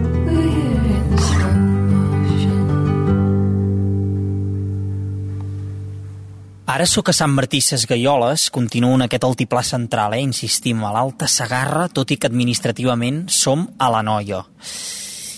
Ara 6.67 6.85
sóc 6.85 7.09
a 7.09 7.13
Sant 7.15 7.31
Martí 7.31 7.61
Sesgueioles, 7.63 8.49
continuo 8.53 8.93
en 8.95 9.05
aquest 9.05 9.23
altiplà 9.23 9.63
central, 9.63 10.13
eh? 10.13 10.21
insistim, 10.21 10.83
a 10.83 10.91
l'Alta 10.93 11.25
Sagarra, 11.31 11.87
tot 11.87 12.11
i 12.11 12.17
que 12.19 12.27
administrativament 12.27 13.23
som 13.31 13.63
a 13.79 13.87
la 13.89 14.03
Noia. 14.03 14.43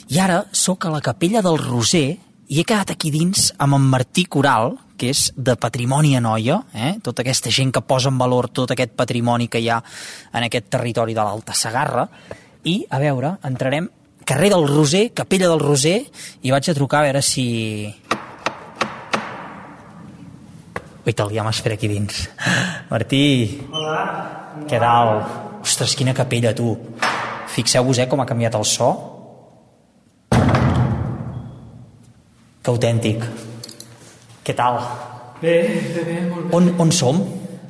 I 0.10 0.17
ara 0.19 0.39
sóc 0.52 0.86
a 0.86 0.91
la 0.91 1.04
capella 1.06 1.43
del 1.45 1.62
Roser 1.62 2.17
i 2.49 2.57
he 2.57 2.65
quedat 2.65 2.89
aquí 2.95 3.12
dins 3.13 3.51
amb 3.62 3.77
en 3.77 3.83
Martí 3.91 4.23
Coral, 4.25 4.73
que 4.97 5.12
és 5.13 5.27
de 5.38 5.53
Patrimoni 5.55 6.15
a 6.17 6.21
Noia, 6.21 6.57
eh? 6.73 6.95
tota 7.05 7.21
aquesta 7.21 7.51
gent 7.53 7.69
que 7.71 7.83
posa 7.85 8.09
en 8.09 8.17
valor 8.17 8.49
tot 8.49 8.73
aquest 8.73 8.95
patrimoni 8.97 9.47
que 9.47 9.62
hi 9.62 9.69
ha 9.69 9.77
en 10.33 10.45
aquest 10.47 10.65
territori 10.73 11.13
de 11.13 11.21
l'Alta 11.21 11.53
Sagarra. 11.53 12.07
I, 12.65 12.81
a 12.89 12.99
veure, 12.99 13.35
entrarem 13.45 13.88
carrer 14.25 14.49
del 14.49 14.65
Roser, 14.67 15.12
capella 15.13 15.51
del 15.51 15.62
Roser, 15.62 15.99
i 16.41 16.51
vaig 16.51 16.71
a 16.71 16.75
trucar 16.77 17.03
a 17.03 17.07
veure 17.07 17.21
si... 17.21 17.45
Vital, 21.05 21.29
ja 21.33 21.45
m'espera 21.45 21.77
aquí 21.77 21.88
dins. 21.89 22.25
Martí! 22.89 23.21
Hola! 23.69 24.01
Què 24.65 24.81
tal? 24.81 25.13
Ostres, 25.62 25.93
quina 25.95 26.17
capella, 26.17 26.57
tu! 26.57 26.73
Fixeu-vos, 27.53 28.01
eh, 28.01 28.09
com 28.09 28.25
ha 28.25 28.27
canviat 28.29 28.57
el 28.57 28.65
so. 28.65 29.18
Que 32.69 32.75
autèntic. 32.75 33.23
Què 34.45 34.53
tal? 34.53 34.75
Bé, 35.41 35.53
bé, 35.89 36.01
bé, 36.05 36.17
molt 36.29 36.43
bé. 36.43 36.51
On, 36.53 36.67
on 36.84 36.91
som? 36.93 37.17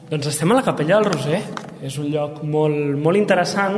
Doncs 0.09 0.27
estem 0.27 0.51
a 0.51 0.57
la 0.57 0.63
Capella 0.65 0.97
del 0.97 1.07
Roser. 1.07 1.39
És 1.87 1.95
un 2.01 2.09
lloc 2.11 2.41
molt, 2.43 2.97
molt 2.99 3.15
interessant 3.15 3.77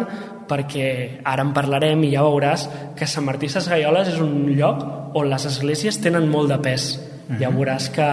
perquè 0.50 0.88
ara 1.22 1.46
en 1.46 1.52
parlarem 1.54 2.02
i 2.08 2.10
ja 2.16 2.24
veuràs 2.26 2.64
que 2.98 3.06
Sant 3.06 3.28
Martí 3.28 3.52
Sesgueioles 3.54 4.10
és 4.16 4.18
un 4.24 4.50
lloc 4.58 4.82
on 5.14 5.30
les 5.30 5.46
esglésies 5.46 6.02
tenen 6.02 6.26
molt 6.32 6.50
de 6.50 6.58
pes. 6.66 6.90
Ja 7.38 7.54
veuràs 7.54 7.92
que 7.94 8.08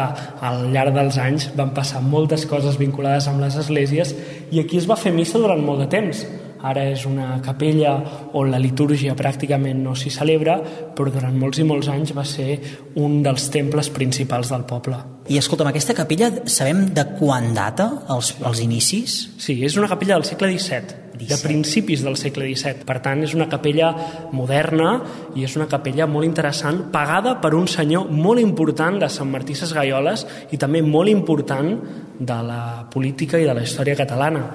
al 0.50 0.68
llarg 0.74 0.92
dels 1.00 1.16
anys 1.24 1.48
van 1.56 1.72
passar 1.72 2.04
moltes 2.04 2.44
coses 2.50 2.76
vinculades 2.76 3.30
amb 3.32 3.40
les 3.40 3.56
esglésies 3.56 4.12
i 4.52 4.60
aquí 4.60 4.82
es 4.82 4.90
va 4.90 5.00
fer 5.00 5.16
missa 5.16 5.40
durant 5.40 5.64
molt 5.64 5.86
de 5.86 5.88
temps. 5.96 6.26
Ara 6.62 6.88
és 6.90 7.04
una 7.06 7.36
capella 7.44 7.92
on 8.38 8.50
la 8.50 8.58
litúrgia 8.58 9.14
pràcticament 9.18 9.82
no 9.84 9.94
s'hi 9.94 10.10
celebra, 10.10 10.58
però 10.96 11.12
durant 11.14 11.36
molts 11.38 11.60
i 11.62 11.66
molts 11.68 11.90
anys 11.92 12.14
va 12.16 12.24
ser 12.26 12.58
un 12.98 13.20
dels 13.22 13.48
temples 13.54 13.90
principals 13.94 14.50
del 14.50 14.66
poble. 14.66 14.98
I 15.28 15.36
escolta'm, 15.36 15.68
aquesta 15.68 15.92
capella 15.92 16.30
sabem 16.48 16.86
de 16.96 17.04
quan 17.18 17.50
data 17.52 17.90
els, 18.14 18.32
els 18.48 18.62
inicis? 18.64 19.18
Sí, 19.36 19.58
és 19.64 19.76
una 19.76 19.90
capella 19.90 20.16
del 20.16 20.24
segle 20.24 20.48
XVII, 20.54 20.94
de 21.18 21.26
XVII. 21.26 21.42
principis 21.42 22.02
del 22.02 22.16
segle 22.16 22.48
XVII. 22.48 22.86
Per 22.88 22.96
tant, 23.04 23.20
és 23.26 23.34
una 23.36 23.48
capella 23.52 23.92
moderna 24.32 24.94
i 25.36 25.44
és 25.44 25.56
una 25.60 25.68
capella 25.68 26.08
molt 26.08 26.24
interessant, 26.24 26.86
pagada 26.90 27.36
per 27.42 27.52
un 27.54 27.68
senyor 27.68 28.08
molt 28.08 28.40
important 28.40 28.98
de 29.02 29.12
Sant 29.12 29.28
Martí 29.28 29.54
Sesgueioles 29.54 30.24
i 30.50 30.56
també 30.56 30.80
molt 30.82 31.12
important 31.12 31.74
de 32.18 32.42
la 32.42 32.88
política 32.90 33.38
i 33.38 33.44
de 33.44 33.54
la 33.54 33.62
història 33.68 33.98
catalana. 34.00 34.48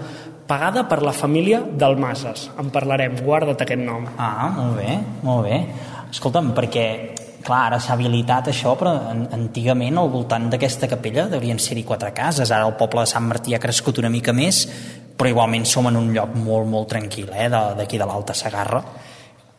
Pagada 0.54 0.84
per 0.86 1.00
la 1.02 1.16
família 1.18 1.64
Dalmases. 1.66 2.44
En 2.62 2.68
parlarem, 2.70 3.16
guarda't 3.26 3.64
aquest 3.64 3.82
nom. 3.82 4.04
Ah, 4.22 4.52
molt 4.54 4.76
bé, 4.78 5.00
molt 5.26 5.48
bé. 5.48 5.56
Escolta'm, 6.14 6.52
perquè, 6.54 6.84
clar, 7.42 7.62
ara 7.72 7.80
s'ha 7.82 7.96
habilitat 7.96 8.52
això, 8.52 8.76
però 8.78 8.92
an 9.10 9.24
antigament 9.34 9.98
al 9.98 10.12
voltant 10.14 10.46
d'aquesta 10.52 10.92
capella 10.92 11.26
deurien 11.32 11.58
ser-hi 11.58 11.82
quatre 11.90 12.12
cases. 12.14 12.52
Ara 12.54 12.68
el 12.70 12.76
poble 12.78 13.02
de 13.02 13.10
Sant 13.10 13.26
Martí 13.26 13.58
ha 13.58 13.62
crescut 13.64 13.98
una 14.04 14.14
mica 14.14 14.30
més, 14.30 14.68
però 15.18 15.32
igualment 15.34 15.66
som 15.66 15.90
en 15.90 15.98
un 15.98 16.14
lloc 16.14 16.38
molt, 16.38 16.70
molt 16.70 16.92
tranquil, 16.94 17.34
eh, 17.34 17.50
d'aquí 17.50 17.98
de 17.98 18.06
l'Alta 18.06 18.38
Sagarra. 18.38 18.84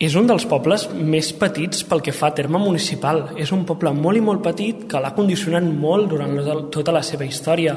És 0.04 0.12
un 0.20 0.26
dels 0.28 0.44
pobles 0.44 0.82
més 0.92 1.30
petits 1.40 1.84
pel 1.88 2.02
que 2.04 2.12
fa 2.12 2.28
a 2.28 2.34
terme 2.36 2.58
municipal. 2.60 3.22
És 3.40 3.54
un 3.56 3.62
poble 3.64 3.92
molt 3.96 4.18
i 4.18 4.24
molt 4.24 4.42
petit 4.44 4.82
que 4.90 5.00
l'ha 5.00 5.14
condicionat 5.16 5.64
molt 5.64 6.10
durant 6.10 6.34
tota 6.74 6.92
la 6.92 7.00
seva 7.06 7.24
història, 7.24 7.72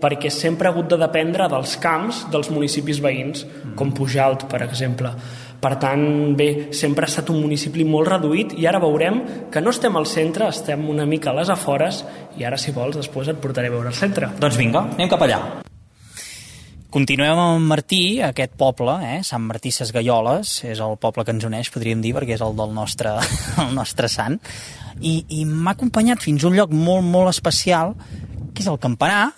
perquè 0.00 0.28
sempre 0.34 0.68
ha 0.68 0.74
hagut 0.74 0.90
de 0.90 0.98
dependre 1.00 1.46
dels 1.48 1.78
camps 1.80 2.26
dels 2.34 2.50
municipis 2.52 3.00
veïns, 3.00 3.46
com 3.78 3.94
Pujalt, 3.96 4.44
per 4.50 4.60
exemple. 4.66 5.14
Per 5.60 5.72
tant, 5.80 6.04
bé, 6.36 6.50
sempre 6.76 7.06
ha 7.06 7.12
estat 7.12 7.32
un 7.32 7.40
municipi 7.40 7.84
molt 7.84 8.12
reduït 8.12 8.54
i 8.60 8.68
ara 8.68 8.80
veurem 8.80 9.22
que 9.52 9.64
no 9.64 9.72
estem 9.72 9.96
al 9.96 10.08
centre, 10.08 10.52
estem 10.52 10.84
una 10.88 11.08
mica 11.08 11.32
a 11.32 11.36
les 11.40 11.52
afores 11.52 12.04
i 12.36 12.44
ara, 12.44 12.60
si 12.60 12.76
vols, 12.76 13.00
després 13.00 13.32
et 13.32 13.40
portaré 13.40 13.72
a 13.72 13.76
veure 13.78 13.92
el 13.92 13.96
centre. 13.96 14.32
Doncs 14.40 14.60
vinga, 14.60 14.88
anem 14.98 15.12
cap 15.12 15.28
allà. 15.28 15.42
Continuem 16.90 17.38
amb 17.38 17.68
Martí, 17.70 18.18
aquest 18.26 18.56
poble, 18.58 18.96
eh? 19.06 19.18
Sant 19.22 19.44
Martí 19.46 19.70
Sesgueioles, 19.70 20.56
és 20.66 20.80
el 20.82 20.96
poble 20.98 21.22
que 21.22 21.30
ens 21.30 21.44
uneix, 21.46 21.68
podríem 21.70 22.00
dir, 22.02 22.10
perquè 22.16 22.34
és 22.34 22.42
el 22.42 22.56
del 22.58 22.72
nostre, 22.74 23.12
el 23.62 23.76
nostre 23.76 24.10
sant, 24.10 24.40
i, 24.98 25.20
i 25.38 25.44
m'ha 25.46 25.76
acompanyat 25.76 26.24
fins 26.24 26.42
a 26.42 26.48
un 26.50 26.58
lloc 26.58 26.74
molt, 26.74 27.06
molt 27.06 27.30
especial, 27.30 27.94
que 28.50 28.64
és 28.64 28.66
el 28.72 28.80
campanar, 28.82 29.28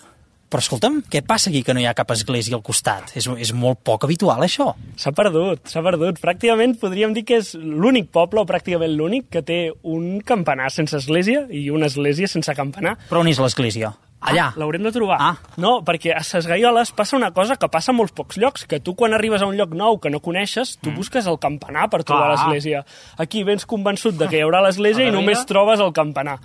però 0.49 0.61
escolta'm, 0.61 0.99
què 1.09 1.21
passa 1.25 1.51
aquí 1.51 1.61
que 1.65 1.73
no 1.77 1.81
hi 1.81 1.85
ha 1.89 1.95
cap 1.97 2.09
església 2.13 2.57
al 2.57 2.61
costat? 2.65 3.13
És, 3.17 3.25
és 3.41 3.51
molt 3.57 3.83
poc 3.85 4.05
habitual, 4.05 4.41
això. 4.45 4.71
S'ha 5.01 5.13
perdut, 5.13 5.61
s'ha 5.69 5.81
perdut. 5.85 6.17
Pràcticament 6.21 6.75
podríem 6.81 7.13
dir 7.13 7.23
que 7.25 7.39
és 7.41 7.53
l'únic 7.57 8.11
poble, 8.13 8.41
o 8.41 8.49
pràcticament 8.49 8.93
l'únic, 8.97 9.29
que 9.33 9.41
té 9.45 9.59
un 9.81 10.19
campanar 10.25 10.69
sense 10.73 10.97
església 10.97 11.47
i 11.49 11.67
una 11.73 11.89
església 11.89 12.29
sense 12.29 12.53
campanar. 12.57 12.99
Però 13.09 13.21
on 13.21 13.29
és 13.29 13.41
l'església? 13.41 13.93
Allà. 14.23 14.47
Ah, 14.51 14.59
L'haurem 14.59 14.85
de 14.85 14.91
trobar. 14.95 15.17
Ah. 15.19 15.33
No, 15.59 15.73
perquè 15.85 16.13
a 16.15 16.21
Ses 16.23 16.47
Gaioles 16.47 16.93
passa 16.95 17.17
una 17.17 17.31
cosa 17.35 17.57
que 17.59 17.69
passa 17.71 17.91
a 17.91 17.97
molts 17.97 18.15
pocs 18.15 18.39
llocs, 18.39 18.63
que 18.69 18.79
tu 18.79 18.95
quan 18.99 19.15
arribes 19.15 19.43
a 19.43 19.49
un 19.49 19.57
lloc 19.59 19.75
nou 19.75 19.99
que 19.99 20.11
no 20.13 20.21
coneixes, 20.23 20.77
tu 20.79 20.91
mm. 20.91 21.01
busques 21.01 21.27
el 21.27 21.39
campanar 21.43 21.89
per 21.91 22.03
trobar 22.03 22.29
Clar. 22.29 22.37
l'església. 22.37 22.85
Aquí 23.19 23.43
vens 23.43 23.67
convençut 23.67 24.15
de 24.19 24.29
que 24.31 24.39
hi 24.39 24.45
haurà 24.45 24.63
l'església 24.63 25.09
i 25.09 25.13
només 25.13 25.43
trobes 25.49 25.83
el 25.83 25.91
campanar. 25.95 26.39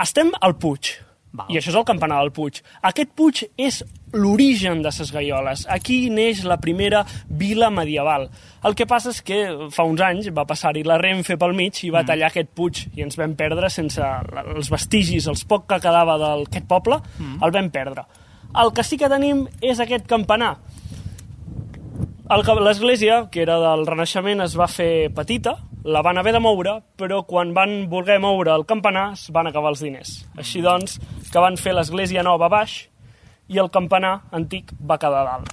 Estem 0.00 0.32
al 0.40 0.56
Puig, 0.56 0.94
Val. 1.32 1.46
i 1.48 1.58
això 1.58 1.70
és 1.70 1.76
el 1.78 1.86
campanar 1.86 2.20
del 2.20 2.32
Puig. 2.34 2.60
Aquest 2.82 3.12
Puig 3.14 3.44
és 3.56 3.84
l'origen 4.12 4.82
de 4.82 4.90
Ses 4.90 5.12
Gaioles. 5.14 5.66
Aquí 5.70 6.10
neix 6.10 6.42
la 6.44 6.56
primera 6.58 7.04
vila 7.28 7.70
medieval. 7.70 8.28
El 8.66 8.74
que 8.74 8.86
passa 8.86 9.12
és 9.14 9.20
que 9.22 9.38
fa 9.70 9.86
uns 9.86 10.02
anys 10.02 10.30
va 10.34 10.44
passar-hi 10.44 10.82
la 10.82 10.98
Renfe 10.98 11.36
pel 11.38 11.54
mig 11.54 11.78
i 11.84 11.92
va 11.94 12.02
tallar 12.06 12.32
aquest 12.32 12.50
Puig 12.54 12.82
i 12.96 13.04
ens 13.06 13.16
vam 13.16 13.36
perdre 13.38 13.70
sense 13.70 14.02
els 14.02 14.70
vestigis, 14.70 15.28
els 15.30 15.44
poc 15.44 15.68
que 15.70 15.78
quedava 15.78 16.18
d'aquest 16.18 16.66
poble, 16.66 16.98
el 17.40 17.54
vam 17.54 17.70
perdre. 17.70 18.04
El 18.58 18.72
que 18.74 18.82
sí 18.82 18.98
que 18.98 19.08
tenim 19.08 19.46
és 19.62 19.78
aquest 19.78 20.08
campanar. 20.10 20.56
L'església, 22.30 23.26
que 23.26 23.42
era 23.42 23.56
del 23.58 23.88
Renaixement, 23.88 24.38
es 24.44 24.52
va 24.54 24.68
fer 24.70 25.10
petita, 25.10 25.56
la 25.82 25.98
van 26.06 26.20
haver 26.20 26.30
de 26.36 26.38
moure, 26.38 26.76
però 26.94 27.24
quan 27.26 27.50
van 27.50 27.88
voler 27.90 28.20
moure 28.22 28.52
el 28.54 28.62
campanar 28.70 29.16
es 29.16 29.24
van 29.34 29.48
acabar 29.50 29.72
els 29.72 29.80
diners. 29.82 30.12
Així 30.38 30.62
doncs, 30.62 31.00
que 31.26 31.42
van 31.42 31.58
fer 31.58 31.72
l'església 31.74 32.22
nova 32.22 32.46
a 32.46 32.52
baix 32.52 32.84
i 33.50 33.58
el 33.58 33.70
campanar 33.74 34.20
antic 34.30 34.70
va 34.78 35.00
quedar 35.02 35.24
a 35.24 35.26
dalt. 35.26 35.50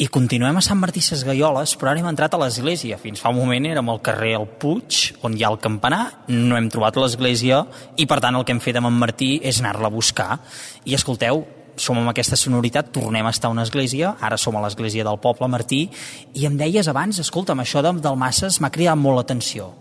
I 0.00 0.08
continuem 0.08 0.56
a 0.56 0.62
Sant 0.64 0.80
Martí 0.80 1.02
Sesgaioles, 1.04 1.74
però 1.76 1.92
ara 1.92 2.00
hem 2.00 2.08
entrat 2.08 2.32
a 2.32 2.40
l'església. 2.40 2.96
Fins 3.02 3.20
fa 3.20 3.34
un 3.34 3.36
moment 3.42 3.68
érem 3.68 3.90
al 3.92 4.00
carrer 4.00 4.32
El 4.38 4.48
Puig, 4.48 5.10
on 5.28 5.36
hi 5.36 5.44
ha 5.44 5.50
el 5.52 5.60
campanar, 5.60 6.24
no 6.32 6.56
hem 6.56 6.70
trobat 6.72 6.96
l'església, 6.96 7.60
i 8.00 8.08
per 8.08 8.18
tant 8.24 8.40
el 8.40 8.48
que 8.48 8.56
hem 8.56 8.64
fet 8.64 8.80
amb 8.80 8.88
en 8.88 8.96
Martí 8.96 9.36
és 9.44 9.60
anar-la 9.60 9.92
a 9.92 9.94
buscar. 9.94 10.40
I 10.88 10.96
escolteu, 10.96 11.44
som 11.76 11.98
amb 11.98 12.10
aquesta 12.10 12.38
sonoritat, 12.38 12.92
tornem 12.94 13.26
a 13.26 13.32
estar 13.34 13.50
a 13.50 13.54
una 13.54 13.64
església, 13.66 14.14
ara 14.20 14.38
som 14.40 14.56
a 14.56 14.64
l'església 14.64 15.04
del 15.04 15.20
poble 15.22 15.48
Martí, 15.48 15.88
i 16.34 16.46
em 16.46 16.58
deies 16.58 16.88
abans, 16.88 17.18
escolta'm, 17.22 17.60
això 17.60 17.82
de, 17.82 17.96
del 18.00 18.18
m'ha 18.18 18.70
cridat 18.70 18.98
molt 18.98 19.22
l'atenció. 19.22 19.72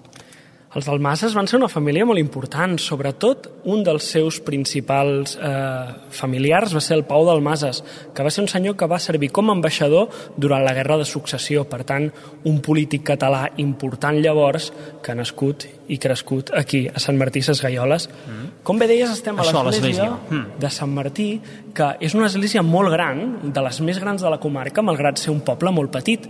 Els 0.73 0.87
Dalmases 0.89 1.35
van 1.37 1.45
ser 1.45 1.59
una 1.59 1.67
família 1.69 2.05
molt 2.09 2.17
important, 2.17 2.71
sobretot 2.81 3.45
un 3.69 3.83
dels 3.85 4.07
seus 4.09 4.39
principals 4.41 5.35
eh, 5.37 5.91
familiars 6.09 6.73
va 6.73 6.81
ser 6.81 6.97
el 6.97 7.03
Pau 7.05 7.27
Dalmases, 7.27 7.83
que 8.09 8.25
va 8.25 8.31
ser 8.33 8.41
un 8.41 8.49
senyor 8.49 8.73
que 8.73 8.87
va 8.89 8.97
servir 8.97 9.29
com 9.29 9.51
a 9.51 9.53
ambaixador 9.53 10.09
durant 10.33 10.65
la 10.65 10.73
Guerra 10.73 10.97
de 10.97 11.05
Successió, 11.05 11.67
per 11.69 11.83
tant, 11.85 12.09
un 12.49 12.57
polític 12.65 13.05
català 13.11 13.43
important 13.61 14.17
llavors 14.17 14.71
que 15.05 15.13
ha 15.13 15.19
nascut 15.19 15.67
i 15.87 15.97
crescut 15.99 16.53
aquí, 16.55 16.85
a 16.87 16.99
Sant 17.03 17.17
Martí 17.19 17.41
Sesgaioles. 17.43 18.07
Mm. 18.09 18.49
Com 18.63 18.79
bé 18.79 18.87
deies, 18.87 19.11
estem 19.11 19.39
Això, 19.39 19.59
a 19.59 19.67
l'església. 19.67 20.09
Mm. 20.29 20.59
de 20.59 20.69
Sant 20.71 20.91
Martí, 20.93 21.29
que 21.75 21.93
és 21.99 22.15
una 22.15 22.27
església 22.31 22.63
molt 22.63 22.91
gran, 22.93 23.53
de 23.53 23.63
les 23.65 23.81
més 23.81 23.99
grans 23.99 24.21
de 24.21 24.29
la 24.29 24.39
comarca, 24.39 24.81
malgrat 24.81 25.19
ser 25.19 25.31
un 25.33 25.41
poble 25.41 25.71
molt 25.75 25.91
petit, 25.91 26.29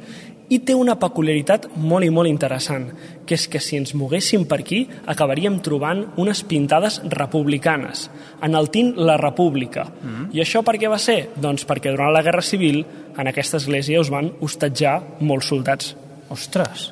i 0.53 0.59
té 0.65 0.75
una 0.75 0.95
peculiaritat 0.99 1.69
molt 1.79 2.05
i 2.05 2.11
molt 2.13 2.29
interessant, 2.29 2.89
que 3.25 3.37
és 3.37 3.45
que 3.47 3.61
si 3.63 3.77
ens 3.79 3.93
moguéssim 3.97 4.43
per 4.49 4.59
aquí 4.61 4.83
acabaríem 5.09 5.59
trobant 5.63 6.03
unes 6.19 6.43
pintades 6.49 6.99
republicanes, 7.13 8.09
en 8.43 8.57
el 8.59 8.69
tint 8.73 8.93
La 8.97 9.17
República. 9.21 9.87
Mm. 10.01 10.31
I 10.35 10.43
això 10.43 10.63
per 10.65 10.75
què 10.81 10.91
va 10.91 10.99
ser? 11.01 11.29
Doncs 11.35 11.67
perquè 11.69 11.93
durant 11.93 12.13
la 12.13 12.23
Guerra 12.25 12.43
Civil 12.43 12.83
en 13.17 13.29
aquesta 13.29 13.61
església 13.61 14.01
us 14.01 14.11
van 14.13 14.33
hostatjar 14.41 14.99
molts 15.21 15.49
soldats. 15.53 15.95
Ostres, 16.33 16.91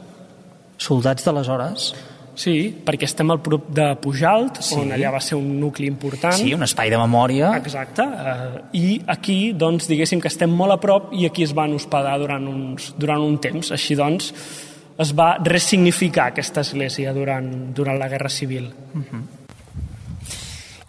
soldats 0.78 1.26
d'aleshores? 1.26 1.92
Sí, 2.36 2.74
perquè 2.86 3.04
estem 3.04 3.30
al 3.32 3.42
prop 3.44 3.68
de 3.76 3.96
Pujalt, 4.02 4.62
Sí. 4.62 4.76
on 4.76 4.92
allà 4.96 5.12
va 5.12 5.20
ser 5.20 5.36
un 5.38 5.60
nucli 5.60 5.86
important. 5.88 6.34
Sí, 6.34 6.54
un 6.54 6.64
espai 6.64 6.90
de 6.90 6.98
memòria. 6.98 7.52
Exacte, 7.58 8.02
eh, 8.04 8.62
i 8.74 9.02
aquí, 9.08 9.54
doncs, 9.54 9.88
diguéssim 9.88 10.22
que 10.22 10.30
estem 10.30 10.50
molt 10.50 10.72
a 10.72 10.78
prop 10.80 11.12
i 11.14 11.26
aquí 11.26 11.44
es 11.44 11.54
van 11.54 11.74
hospedar 11.74 12.18
durant, 12.20 12.48
uns, 12.48 12.94
durant 12.98 13.22
un 13.22 13.38
temps. 13.40 13.72
Així, 13.72 13.96
doncs, 13.96 14.34
es 14.98 15.14
va 15.18 15.38
ressignificar 15.44 16.28
aquesta 16.32 16.62
església 16.62 17.14
durant, 17.14 17.74
durant 17.74 17.98
la 18.00 18.08
Guerra 18.08 18.30
Civil. 18.30 18.72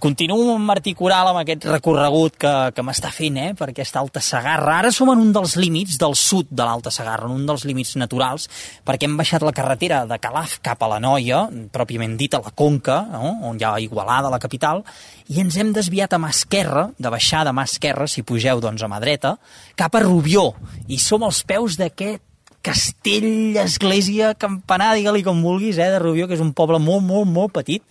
Continuo 0.02 0.56
amb 0.56 0.66
Martí 0.66 0.96
Coral 0.98 1.28
amb 1.30 1.38
aquest 1.44 1.62
recorregut 1.68 2.34
que, 2.42 2.50
que 2.74 2.82
m'està 2.82 3.12
fent 3.14 3.36
eh, 3.38 3.50
per 3.54 3.68
aquesta 3.70 4.00
Alta 4.00 4.18
Sagarra. 4.18 4.80
Ara 4.80 4.88
som 4.90 5.12
en 5.12 5.20
un 5.22 5.28
dels 5.30 5.52
límits 5.54 5.94
del 6.02 6.16
sud 6.18 6.48
de 6.50 6.64
l'Alta 6.66 6.90
Sagarra, 6.90 7.28
en 7.28 7.36
un 7.36 7.44
dels 7.46 7.62
límits 7.68 7.92
naturals, 8.02 8.48
perquè 8.82 9.06
hem 9.06 9.14
baixat 9.20 9.44
la 9.46 9.52
carretera 9.54 10.00
de 10.10 10.16
Calaf 10.18 10.56
cap 10.66 10.82
a 10.82 10.88
la 10.90 10.98
Noia, 10.98 11.44
pròpiament 11.70 12.16
dit 12.18 12.34
a 12.34 12.40
la 12.42 12.50
Conca, 12.50 12.96
no? 13.12 13.30
on 13.46 13.60
hi 13.60 13.62
ha 13.68 13.76
Igualada, 13.84 14.32
la 14.32 14.40
capital, 14.42 14.82
i 15.30 15.38
ens 15.38 15.54
hem 15.62 15.70
desviat 15.76 16.16
a 16.16 16.18
mà 16.18 16.32
esquerra, 16.34 16.88
de 16.98 17.12
baixar 17.14 17.44
de 17.46 17.52
mà 17.54 17.62
esquerra, 17.70 18.08
si 18.10 18.26
pugeu 18.26 18.58
doncs 18.64 18.82
a 18.82 18.88
mà 18.90 18.98
dreta, 19.04 19.36
cap 19.78 19.94
a 19.94 20.02
Rubió, 20.02 20.48
i 20.90 20.98
som 20.98 21.22
als 21.22 21.44
peus 21.46 21.78
d'aquest 21.78 22.24
castell, 22.66 23.54
església, 23.62 24.32
campanar, 24.34 24.96
digue-li 24.98 25.22
com 25.22 25.46
vulguis, 25.46 25.78
eh, 25.78 25.92
de 25.94 26.02
Rubió, 26.02 26.26
que 26.26 26.34
és 26.34 26.42
un 26.42 26.50
poble 26.58 26.82
molt, 26.82 27.06
molt, 27.06 27.30
molt 27.30 27.54
petit, 27.54 27.86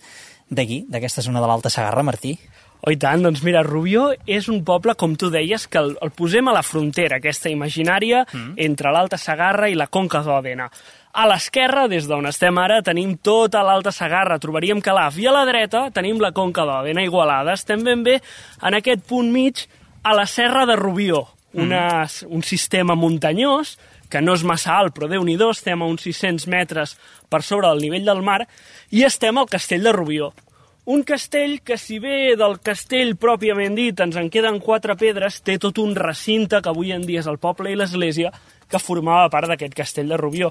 d'aquí, 0.52 0.84
d'aquesta 0.92 1.24
zona 1.24 1.40
de 1.40 1.48
l'Alta 1.48 1.72
Sagarra, 1.72 2.04
Martí. 2.04 2.36
Oh, 2.82 2.90
i 2.90 2.98
tant, 2.98 3.22
doncs 3.22 3.44
mira, 3.46 3.62
Rubió 3.62 4.08
és 4.26 4.48
un 4.50 4.64
poble, 4.66 4.96
com 4.98 5.14
tu 5.14 5.30
deies, 5.30 5.68
que 5.70 5.78
el, 5.78 5.92
el 6.02 6.10
posem 6.18 6.48
a 6.50 6.54
la 6.56 6.64
frontera, 6.66 7.20
aquesta 7.20 7.50
imaginària, 7.52 8.24
mm. 8.26 8.56
entre 8.64 8.90
l'Alta 8.90 9.20
Sagarra 9.22 9.70
i 9.70 9.78
la 9.78 9.86
Conca 9.86 10.20
d'Òdena. 10.26 10.66
A 11.12 11.26
l'esquerra, 11.28 11.86
des 11.92 12.08
d'on 12.10 12.26
estem 12.26 12.58
ara, 12.58 12.80
tenim 12.82 13.14
tota 13.22 13.62
l'Alta 13.62 13.92
Sagarra, 13.94 14.40
trobaríem 14.42 14.80
Calaf, 14.82 15.20
i 15.22 15.28
a 15.28 15.36
la 15.36 15.44
dreta 15.46 15.84
tenim 15.94 16.18
la 16.20 16.32
Conca 16.34 16.66
d'Òdena, 16.66 17.04
Igualada. 17.06 17.54
Estem 17.54 17.84
ben 17.86 18.02
bé 18.02 18.18
en 18.18 18.78
aquest 18.80 19.06
punt 19.06 19.30
mig, 19.30 19.62
a 20.02 20.16
la 20.18 20.26
serra 20.26 20.66
de 20.66 20.74
Rubió, 20.74 21.28
una, 21.54 22.08
un 22.26 22.42
sistema 22.42 22.96
muntanyós 22.98 23.76
que 24.12 24.20
no 24.20 24.36
és 24.36 24.44
massa 24.44 24.76
alt, 24.76 24.92
però 24.92 25.08
déu 25.08 25.24
nhi 25.24 25.38
estem 25.48 25.80
a 25.80 25.88
uns 25.88 26.04
600 26.04 26.46
metres 26.52 26.96
per 27.32 27.42
sobre 27.42 27.68
del 27.68 27.80
nivell 27.80 28.04
del 28.04 28.22
mar, 28.22 28.42
i 28.90 29.04
estem 29.08 29.38
al 29.38 29.48
castell 29.48 29.82
de 29.82 29.92
Rubió. 29.92 30.32
Un 30.84 31.04
castell 31.06 31.60
que, 31.62 31.78
si 31.78 32.00
bé 32.02 32.34
del 32.36 32.58
castell 32.58 33.14
pròpiament 33.16 33.76
dit 33.78 34.00
ens 34.02 34.16
en 34.18 34.28
queden 34.34 34.58
quatre 34.60 34.96
pedres, 34.98 35.40
té 35.40 35.56
tot 35.62 35.78
un 35.78 35.94
recinte 35.94 36.58
que 36.60 36.68
avui 36.68 36.90
en 36.92 37.06
dia 37.06 37.22
és 37.22 37.28
el 37.30 37.38
poble 37.38 37.70
i 37.70 37.78
l'església 37.78 38.32
que 38.68 38.82
formava 38.82 39.30
part 39.30 39.48
d'aquest 39.48 39.76
castell 39.78 40.10
de 40.10 40.18
Rubió. 40.18 40.50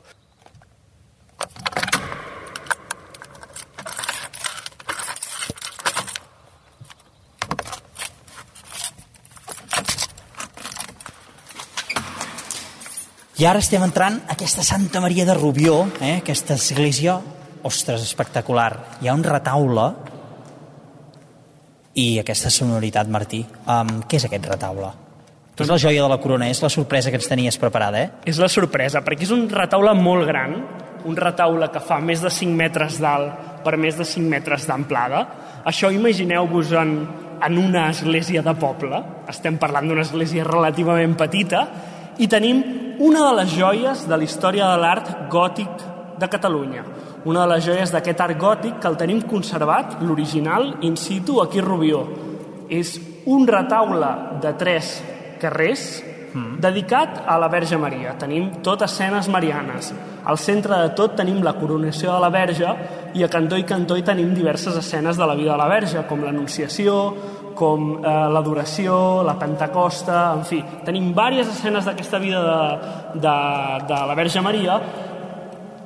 I 13.41 13.45
ara 13.49 13.58
estem 13.58 13.82
entrant 13.82 14.19
a 14.27 14.36
aquesta 14.36 14.62
Santa 14.62 14.99
Maria 15.01 15.23
de 15.25 15.34
Rubió, 15.34 15.88
eh? 15.97 16.19
aquesta 16.19 16.54
església, 16.54 17.15
ostres, 17.65 18.04
espectacular. 18.06 18.99
Hi 19.01 19.08
ha 19.10 19.15
un 19.17 19.23
retaule 19.25 19.86
i 21.97 22.19
aquesta 22.21 22.51
sonoritat, 22.54 23.08
Martí. 23.10 23.39
Um, 23.65 24.04
què 24.06 24.19
és 24.19 24.27
aquest 24.27 24.45
retaule? 24.45 24.91
És 25.58 25.71
la 25.73 25.80
joia 25.82 26.04
de 26.04 26.12
la 26.12 26.19
corona, 26.21 26.51
és 26.54 26.62
la 26.62 26.69
sorpresa 26.69 27.10
que 27.10 27.17
ens 27.17 27.25
tenies 27.32 27.58
preparada, 27.58 28.04
eh? 28.04 28.12
És 28.30 28.38
la 28.38 28.49
sorpresa, 28.49 29.01
perquè 29.01 29.25
és 29.25 29.34
un 29.34 29.47
retaule 29.49 29.95
molt 29.97 30.30
gran, 30.30 30.54
un 31.10 31.17
retaule 31.17 31.71
que 31.73 31.82
fa 31.82 31.97
més 31.97 32.21
de 32.21 32.30
5 32.30 32.54
metres 32.60 32.99
d'alt 33.01 33.63
per 33.65 33.73
més 33.73 33.97
de 33.97 34.06
5 34.06 34.36
metres 34.36 34.67
d'amplada. 34.69 35.23
Això 35.65 35.89
imagineu-vos 35.89 36.75
en, 36.77 36.93
en 37.41 37.58
una 37.58 37.88
església 37.89 38.45
de 38.45 38.54
poble, 38.54 39.01
estem 39.34 39.58
parlant 39.58 39.89
d'una 39.89 40.06
església 40.06 40.45
relativament 40.45 41.17
petita, 41.17 41.65
i 42.21 42.30
tenim 42.30 42.81
una 43.02 43.30
de 43.30 43.36
les 43.42 43.54
joies 43.58 44.04
de 44.06 44.18
la 44.18 44.26
història 44.28 44.68
de 44.70 44.78
l'art 44.78 45.08
gòtic 45.34 45.86
de 46.22 46.28
Catalunya. 46.30 46.84
Una 47.26 47.48
de 47.48 47.56
les 47.56 47.66
joies 47.66 47.94
d'aquest 47.94 48.22
art 48.22 48.38
gòtic 48.38 48.78
que 48.82 48.90
el 48.92 48.98
tenim 49.00 49.24
conservat, 49.26 49.98
l'original, 50.06 50.76
in 50.86 50.94
situ, 50.98 51.40
aquí 51.42 51.60
a 51.60 51.66
Rubió. 51.66 52.04
És 52.70 53.00
un 53.26 53.48
retaule 53.50 54.12
de 54.44 54.54
tres 54.58 54.94
carrers 55.42 56.04
mm. 56.34 56.62
dedicat 56.62 57.24
a 57.26 57.40
la 57.42 57.50
Verge 57.50 57.82
Maria. 57.82 58.14
Tenim 58.22 58.52
tot 58.62 58.86
escenes 58.86 59.30
marianes. 59.34 59.92
Al 60.22 60.38
centre 60.38 60.78
de 60.84 60.94
tot 60.94 61.18
tenim 61.18 61.42
la 61.42 61.56
coronació 61.58 62.14
de 62.14 62.22
la 62.22 62.30
Verge 62.30 62.76
i 63.18 63.26
a 63.26 63.34
cantó 63.34 63.58
i 63.58 63.66
cantó 63.66 63.98
hi 63.98 64.06
tenim 64.06 64.36
diverses 64.38 64.78
escenes 64.78 65.18
de 65.18 65.26
la 65.26 65.36
vida 65.36 65.56
de 65.56 65.58
la 65.58 65.70
Verge, 65.74 66.06
com 66.06 66.22
l'Anunciació, 66.22 67.00
com 67.58 67.94
eh, 68.00 68.12
l'adoració, 68.34 69.22
la 69.28 69.38
Pentecosta, 69.40 70.32
en 70.36 70.44
fi, 70.48 70.62
tenim 70.86 71.12
diverses 71.12 71.56
escenes 71.56 71.88
d'aquesta 71.88 72.20
vida 72.22 72.42
de, 72.46 72.92
de, 73.20 73.38
de 73.90 74.04
la 74.10 74.18
Verge 74.18 74.44
Maria 74.44 74.78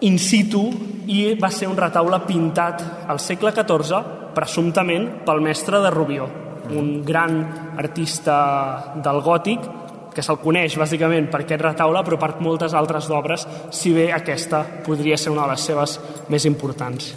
in 0.06 0.18
situ 0.20 0.66
i 1.08 1.36
va 1.40 1.52
ser 1.54 1.70
un 1.70 1.78
retaule 1.78 2.20
pintat 2.26 2.84
al 3.08 3.22
segle 3.22 3.54
XIV, 3.56 4.02
presumptament 4.36 5.08
pel 5.26 5.42
mestre 5.42 5.80
de 5.84 5.92
Rubió, 5.94 6.28
un 6.76 7.02
gran 7.06 7.40
artista 7.78 8.94
del 8.96 9.22
gòtic 9.24 9.70
que 10.16 10.24
se'l 10.24 10.40
coneix 10.40 10.78
bàsicament 10.80 11.28
per 11.32 11.42
aquest 11.44 11.62
retaule 11.62 12.02
però 12.08 12.20
per 12.20 12.32
moltes 12.44 12.74
altres 12.74 13.10
obres, 13.12 13.46
si 13.76 13.94
bé 13.94 14.10
aquesta 14.16 14.64
podria 14.86 15.18
ser 15.20 15.34
una 15.36 15.44
de 15.46 15.56
les 15.56 15.68
seves 15.72 16.00
més 16.32 16.48
importants. 16.48 17.12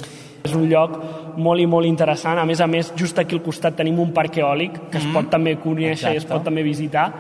És 0.45 0.55
un 0.55 0.67
lloc 0.71 0.99
molt 1.39 1.63
i 1.63 1.67
molt 1.71 1.89
interessant. 1.89 2.39
A 2.39 2.47
més 2.49 2.61
a 2.61 2.67
més, 2.71 2.93
just 2.99 3.19
aquí 3.19 3.39
al 3.39 3.43
costat 3.45 3.79
tenim 3.79 3.99
un 4.03 4.13
parc 4.15 4.41
eòlic 4.43 4.89
que 4.93 5.01
es 5.01 5.07
pot 5.15 5.31
també 5.31 5.57
conèixer 5.63 6.13
i 6.13 6.19
es 6.19 6.25
Exacte. 6.25 6.35
pot 6.35 6.49
també 6.51 6.67
visitar 6.67 7.13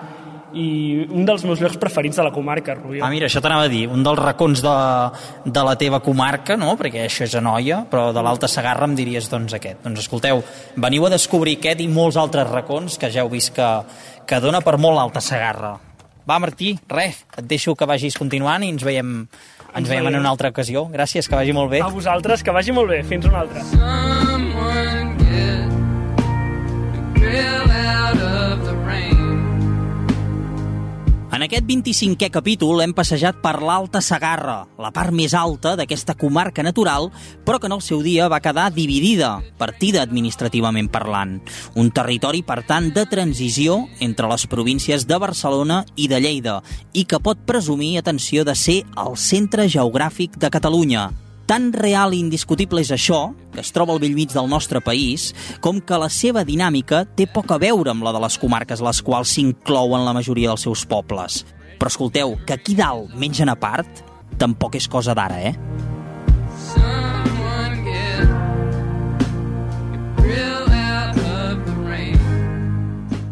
i 0.56 1.04
un 1.12 1.26
dels 1.28 1.42
meus 1.44 1.60
llocs 1.60 1.76
preferits 1.80 2.16
de 2.16 2.24
la 2.24 2.32
comarca, 2.32 2.74
Rubió. 2.74 3.02
Ah, 3.04 3.10
mira, 3.12 3.28
això 3.28 3.42
t'anava 3.44 3.66
a 3.66 3.72
dir, 3.72 3.82
un 3.92 4.02
dels 4.04 4.18
racons 4.18 4.62
de, 4.64 4.76
de 5.44 5.64
la 5.64 5.74
teva 5.80 6.00
comarca, 6.04 6.56
no?, 6.56 6.74
perquè 6.80 7.04
això 7.04 7.26
és 7.26 7.34
a 7.36 7.42
Noia, 7.44 7.82
però 7.90 8.08
de 8.16 8.22
l'Alta 8.24 8.48
Sagarra 8.48 8.88
em 8.88 8.94
diries, 8.96 9.28
doncs, 9.28 9.52
aquest. 9.58 9.82
Doncs 9.84 10.06
escolteu, 10.06 10.40
veniu 10.76 11.04
a 11.06 11.12
descobrir 11.12 11.58
aquest 11.58 11.84
i 11.84 11.90
molts 11.92 12.16
altres 12.20 12.48
racons 12.48 12.96
que 13.00 13.12
ja 13.12 13.24
heu 13.24 13.32
vist 13.32 13.52
que, 13.56 13.68
que 14.28 14.40
dona 14.40 14.62
per 14.64 14.78
molt 14.80 14.96
l'Alta 14.96 15.20
Sagarra. 15.24 15.74
Va, 16.28 16.40
Martí, 16.40 16.74
res, 16.88 17.22
et 17.36 17.46
deixo 17.48 17.76
que 17.76 17.88
vagis 17.88 18.16
continuant 18.18 18.64
i 18.64 18.72
ens 18.72 18.84
veiem, 18.84 19.22
ens 19.78 19.88
veiem 19.90 20.10
en 20.10 20.18
una 20.20 20.32
altra 20.34 20.50
ocasió. 20.54 20.86
Gràcies, 20.92 21.28
que 21.28 21.38
vagi 21.38 21.54
molt 21.56 21.70
bé. 21.72 21.82
A 21.84 21.90
vosaltres, 21.92 22.42
que 22.42 22.54
vagi 22.54 22.74
molt 22.76 22.90
bé. 22.90 23.02
Fins 23.08 23.26
una 23.30 23.44
altra. 23.46 23.64
Someone 23.72 25.16
get 27.18 27.77
En 31.38 31.44
aquest 31.46 31.68
25è 31.70 32.32
capítol 32.34 32.80
hem 32.82 32.90
passejat 32.98 33.36
per 33.38 33.60
l'Alta 33.62 34.00
Sagarra, 34.02 34.56
la 34.82 34.88
part 34.90 35.14
més 35.14 35.36
alta 35.38 35.76
d'aquesta 35.78 36.16
comarca 36.18 36.64
natural, 36.66 37.06
però 37.46 37.60
que 37.62 37.68
en 37.70 37.76
el 37.76 37.84
seu 37.86 38.00
dia 38.02 38.26
va 38.26 38.40
quedar 38.42 38.64
dividida, 38.74 39.36
partida 39.60 40.02
administrativament 40.02 40.88
parlant. 40.90 41.36
Un 41.78 41.92
territori, 41.94 42.42
per 42.42 42.64
tant, 42.66 42.90
de 42.90 43.06
transició 43.06 43.84
entre 44.02 44.26
les 44.32 44.48
províncies 44.50 45.06
de 45.06 45.20
Barcelona 45.22 45.84
i 45.94 46.10
de 46.10 46.18
Lleida, 46.26 46.58
i 46.90 47.06
que 47.06 47.22
pot 47.22 47.46
presumir, 47.46 48.00
atenció, 48.02 48.42
de 48.42 48.58
ser 48.58 48.80
el 48.98 49.14
centre 49.14 49.70
geogràfic 49.70 50.42
de 50.42 50.50
Catalunya, 50.50 51.06
tan 51.48 51.72
real 51.72 52.12
i 52.12 52.20
indiscutible 52.20 52.82
és 52.84 52.92
això, 52.92 53.32
que 53.54 53.62
es 53.64 53.72
troba 53.72 53.94
al 53.94 54.02
vell 54.02 54.14
mig 54.14 54.34
del 54.34 54.50
nostre 54.52 54.82
país, 54.84 55.32
com 55.64 55.80
que 55.80 55.96
la 55.98 56.10
seva 56.12 56.44
dinàmica 56.44 57.06
té 57.16 57.24
poc 57.24 57.50
a 57.50 57.58
veure 57.62 57.94
amb 57.94 58.04
la 58.04 58.12
de 58.12 58.20
les 58.20 58.36
comarques 58.38 58.84
les 58.84 59.00
quals 59.02 59.32
s'inclouen 59.32 60.04
la 60.04 60.12
majoria 60.12 60.52
dels 60.52 60.68
seus 60.68 60.84
pobles. 60.84 61.42
Però 61.80 61.88
escolteu, 61.88 62.36
que 62.44 62.58
aquí 62.58 62.76
dalt 62.76 63.16
mengen 63.16 63.48
a 63.48 63.56
part, 63.56 64.04
tampoc 64.36 64.76
és 64.76 64.90
cosa 64.92 65.16
d'ara, 65.16 65.40
eh? 65.48 65.56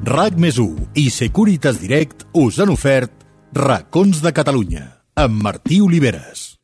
RAC 0.07 0.37
més 0.39 0.57
i 0.95 1.09
Securitas 1.11 1.81
Direct 1.83 2.29
us 2.33 2.61
han 2.63 2.71
ofert 2.73 3.27
Racons 3.53 4.23
de 4.23 4.33
Catalunya 4.33 4.87
amb 5.19 5.43
Martí 5.43 5.83
Oliveres. 5.83 6.56